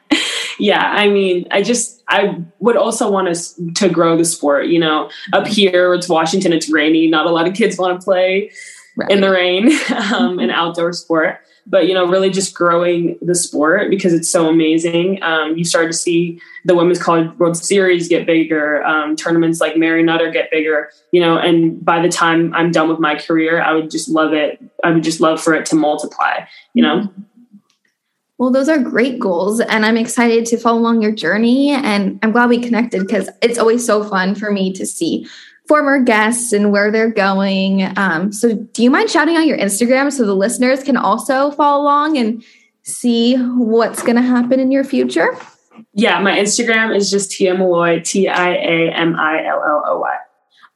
yeah 0.59 0.93
i 0.97 1.09
mean 1.09 1.47
i 1.51 1.63
just 1.63 2.03
i 2.09 2.37
would 2.59 2.77
also 2.77 3.11
want 3.11 3.29
us 3.29 3.59
to 3.75 3.89
grow 3.89 4.17
the 4.17 4.25
sport 4.25 4.67
you 4.67 4.79
know? 4.79 5.11
Up 5.33 5.47
here 5.47 5.95
it's 5.95 6.09
washington 6.09 6.53
it's 6.53 6.69
rainy. 6.69 7.09
Not 7.09 7.27
a 7.27 7.31
lot 7.31 7.47
of 7.47 7.55
kids 7.55 7.79
want 7.79 8.01
to 8.01 8.05
play 8.05 8.51
right. 8.97 9.11
in 9.11 9.21
the 9.21 9.31
rain 9.31 9.71
um, 10.15 10.39
an 10.39 10.51
outdoor 10.51 10.93
sport. 10.93 11.41
But 11.67 11.87
you 11.87 11.93
know 11.93 12.07
really 12.07 12.31
just 12.31 12.55
growing 12.55 13.19
the 13.21 13.35
sport 13.35 13.91
because 13.91 14.15
it's 14.15 14.29
so 14.29 14.49
amazing. 14.49 15.23
Um, 15.23 15.57
you 15.57 15.65
start 15.65 15.87
to 15.89 15.97
see 15.97 16.41
the 16.65 16.75
women's 16.75 17.03
college 17.03 17.31
world 17.39 17.57
series 17.57 18.09
get 18.09 18.27
bigger 18.27 18.83
um, 18.85 19.17
tournaments 19.17 19.61
like 19.61 19.77
mary 19.77 20.03
nutter 20.03 20.31
get 20.31 20.51
bigger 20.51 20.91
you 21.13 21.21
know? 21.21 21.39
And 21.39 21.83
by 21.85 22.01
the 22.01 22.09
time 22.09 22.55
i'm 22.55 22.71
done 22.71 22.89
with 22.89 22.99
my 22.99 23.15
career 23.15 23.61
i 23.61 23.73
would 23.73 23.91
just 23.91 24.09
love 24.09 24.33
it. 24.33 24.63
I 24.83 24.91
would 24.91 25.05
just 25.05 25.21
love 25.21 25.43
for 25.43 25.55
it 25.55 25.67
to 25.67 25.77
multiply 25.77 26.45
you 26.75 26.83
know? 26.83 27.01
Mm-hmm. 27.01 27.23
Well, 28.39 28.51
those 28.51 28.69
are 28.69 28.79
great 28.79 29.19
goals. 29.19 29.61
And 29.61 29.85
I'm 29.85 29.97
excited 29.97 30.47
to 30.47 30.57
follow 30.57 30.79
along 30.79 31.03
your 31.03 31.13
journey. 31.13 31.71
And 31.71 32.19
I'm 32.23 32.33
glad 32.33 32.49
we 32.49 32.61
connected 32.61 33.01
because 33.01 33.29
it's 33.43 33.59
always 33.59 33.85
so 33.85 34.05
fun 34.05 34.35
for 34.35 34.53
me 34.53 34.73
to 34.75 34.87
see 34.87 35.27
former 35.67 36.01
guests 36.01 36.53
and 36.53 36.73
where 36.73 36.91
they're 36.91 37.11
going. 37.11 37.93
Um, 37.99 38.33
so, 38.33 38.55
do 38.55 38.83
you 38.83 38.91
mind 38.91 39.11
shouting 39.11 39.37
out 39.37 39.47
your 39.47 39.59
Instagram 39.59 40.11
so 40.11 40.25
the 40.25 40.35
listeners 40.35 40.83
can 40.83 40.97
also 40.97 41.51
follow 41.51 41.83
along 41.83 42.17
and 42.17 42.43
see 42.83 43.37
what's 43.37 44.03
going 44.03 44.17
to 44.17 44.23
happen 44.23 44.61
in 44.61 44.71
your 44.71 44.85
future? 44.85 45.37
Yeah, 45.93 46.21
my 46.21 46.39
Instagram 46.39 46.97
is 46.97 47.11
just 47.11 47.33
Tia 47.33 47.55
Milloy, 47.55 48.03
T 48.03 48.29
I 48.29 48.51
A 48.55 48.93
M 48.93 49.17
I 49.17 49.45
L 49.47 49.63
L 49.63 49.83
O 49.87 49.99
Y. 49.99 50.17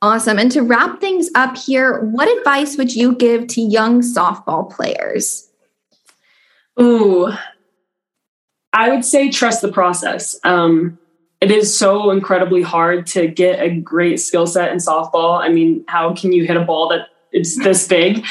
Awesome. 0.02 0.38
And 0.38 0.50
to 0.52 0.62
wrap 0.62 1.00
things 1.00 1.30
up 1.36 1.56
here, 1.56 2.00
what 2.00 2.28
advice 2.38 2.76
would 2.76 2.94
you 2.94 3.14
give 3.14 3.46
to 3.48 3.60
young 3.60 4.02
softball 4.02 4.68
players? 4.68 5.48
Ooh, 6.80 7.30
I 8.72 8.90
would 8.90 9.04
say 9.04 9.30
trust 9.30 9.62
the 9.62 9.70
process. 9.70 10.38
Um, 10.44 10.98
it 11.40 11.50
is 11.50 11.76
so 11.76 12.10
incredibly 12.10 12.62
hard 12.62 13.06
to 13.08 13.26
get 13.26 13.60
a 13.60 13.68
great 13.68 14.20
skill 14.20 14.46
set 14.46 14.70
in 14.70 14.78
softball. 14.78 15.40
I 15.40 15.48
mean, 15.48 15.84
how 15.88 16.14
can 16.14 16.32
you 16.32 16.46
hit 16.46 16.56
a 16.56 16.64
ball 16.64 16.88
that 16.90 17.08
it's 17.32 17.58
this 17.62 17.86
big? 17.88 18.24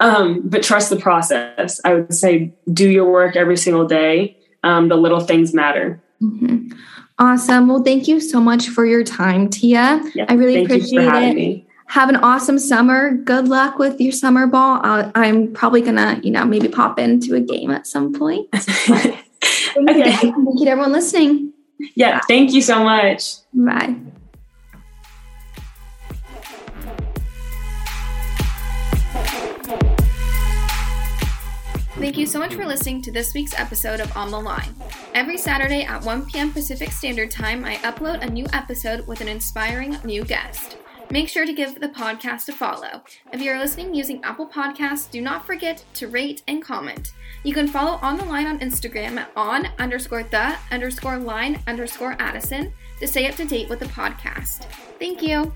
Um, 0.00 0.42
but 0.44 0.62
trust 0.62 0.90
the 0.90 0.96
process. 0.96 1.80
I 1.84 1.94
would 1.94 2.12
say 2.12 2.52
do 2.72 2.90
your 2.90 3.10
work 3.10 3.36
every 3.36 3.56
single 3.56 3.86
day. 3.86 4.36
Um, 4.64 4.88
the 4.88 4.96
little 4.96 5.20
things 5.20 5.54
matter. 5.54 6.02
Mm-hmm. 6.20 6.76
Awesome. 7.18 7.68
Well, 7.68 7.82
thank 7.82 8.08
you 8.08 8.20
so 8.20 8.40
much 8.40 8.68
for 8.68 8.84
your 8.84 9.04
time, 9.04 9.48
Tia. 9.48 10.02
I 10.28 10.34
really 10.34 10.64
appreciate 10.64 11.06
it. 11.06 11.34
Me. 11.34 11.66
Have 11.86 12.08
an 12.08 12.16
awesome 12.16 12.58
summer. 12.58 13.12
Good 13.12 13.48
luck 13.48 13.78
with 13.78 14.00
your 14.00 14.12
summer 14.12 14.46
ball. 14.46 14.80
Uh, 14.82 15.12
I'm 15.14 15.52
probably 15.52 15.80
gonna, 15.80 16.20
you 16.22 16.32
know, 16.32 16.44
maybe 16.44 16.68
pop 16.68 16.98
into 16.98 17.36
a 17.36 17.40
game 17.40 17.70
at 17.70 17.86
some 17.86 18.12
point. 18.12 18.48
thank, 19.74 19.90
okay. 19.90 20.10
you. 20.10 20.16
thank 20.16 20.60
you 20.60 20.64
to 20.64 20.70
everyone 20.70 20.92
listening. 20.92 21.52
Yeah, 21.94 22.20
thank 22.28 22.52
you 22.52 22.62
so 22.62 22.82
much. 22.82 23.36
Bye. 23.52 23.96
Thank 31.98 32.18
you 32.18 32.26
so 32.26 32.38
much 32.38 32.54
for 32.54 32.66
listening 32.66 33.00
to 33.02 33.10
this 33.10 33.32
week's 33.32 33.58
episode 33.58 34.00
of 34.00 34.14
On 34.16 34.30
the 34.30 34.38
Line. 34.38 34.74
Every 35.14 35.38
Saturday 35.38 35.82
at 35.82 36.04
1 36.04 36.26
p.m. 36.26 36.52
Pacific 36.52 36.92
Standard 36.92 37.30
Time, 37.30 37.64
I 37.64 37.76
upload 37.76 38.22
a 38.22 38.30
new 38.30 38.46
episode 38.52 39.06
with 39.06 39.22
an 39.22 39.28
inspiring 39.28 39.96
new 40.04 40.22
guest. 40.22 40.76
Make 41.10 41.28
sure 41.28 41.46
to 41.46 41.52
give 41.52 41.80
the 41.80 41.88
podcast 41.88 42.48
a 42.48 42.52
follow. 42.52 43.02
If 43.32 43.40
you're 43.40 43.58
listening 43.58 43.94
using 43.94 44.22
Apple 44.24 44.46
Podcasts, 44.46 45.10
do 45.10 45.20
not 45.20 45.46
forget 45.46 45.84
to 45.94 46.08
rate 46.08 46.42
and 46.48 46.62
comment. 46.62 47.12
You 47.44 47.54
can 47.54 47.68
follow 47.68 47.98
On 48.02 48.16
the 48.16 48.24
Line 48.24 48.46
on 48.46 48.58
Instagram 48.58 49.16
at 49.16 49.30
on 49.36 49.68
underscore 49.78 50.24
the 50.24 50.56
underscore 50.72 51.18
line 51.18 51.60
underscore 51.68 52.16
Addison 52.18 52.72
to 52.98 53.06
stay 53.06 53.28
up 53.28 53.36
to 53.36 53.44
date 53.44 53.68
with 53.68 53.78
the 53.78 53.86
podcast. 53.86 54.64
Thank 54.98 55.22
you. 55.22 55.52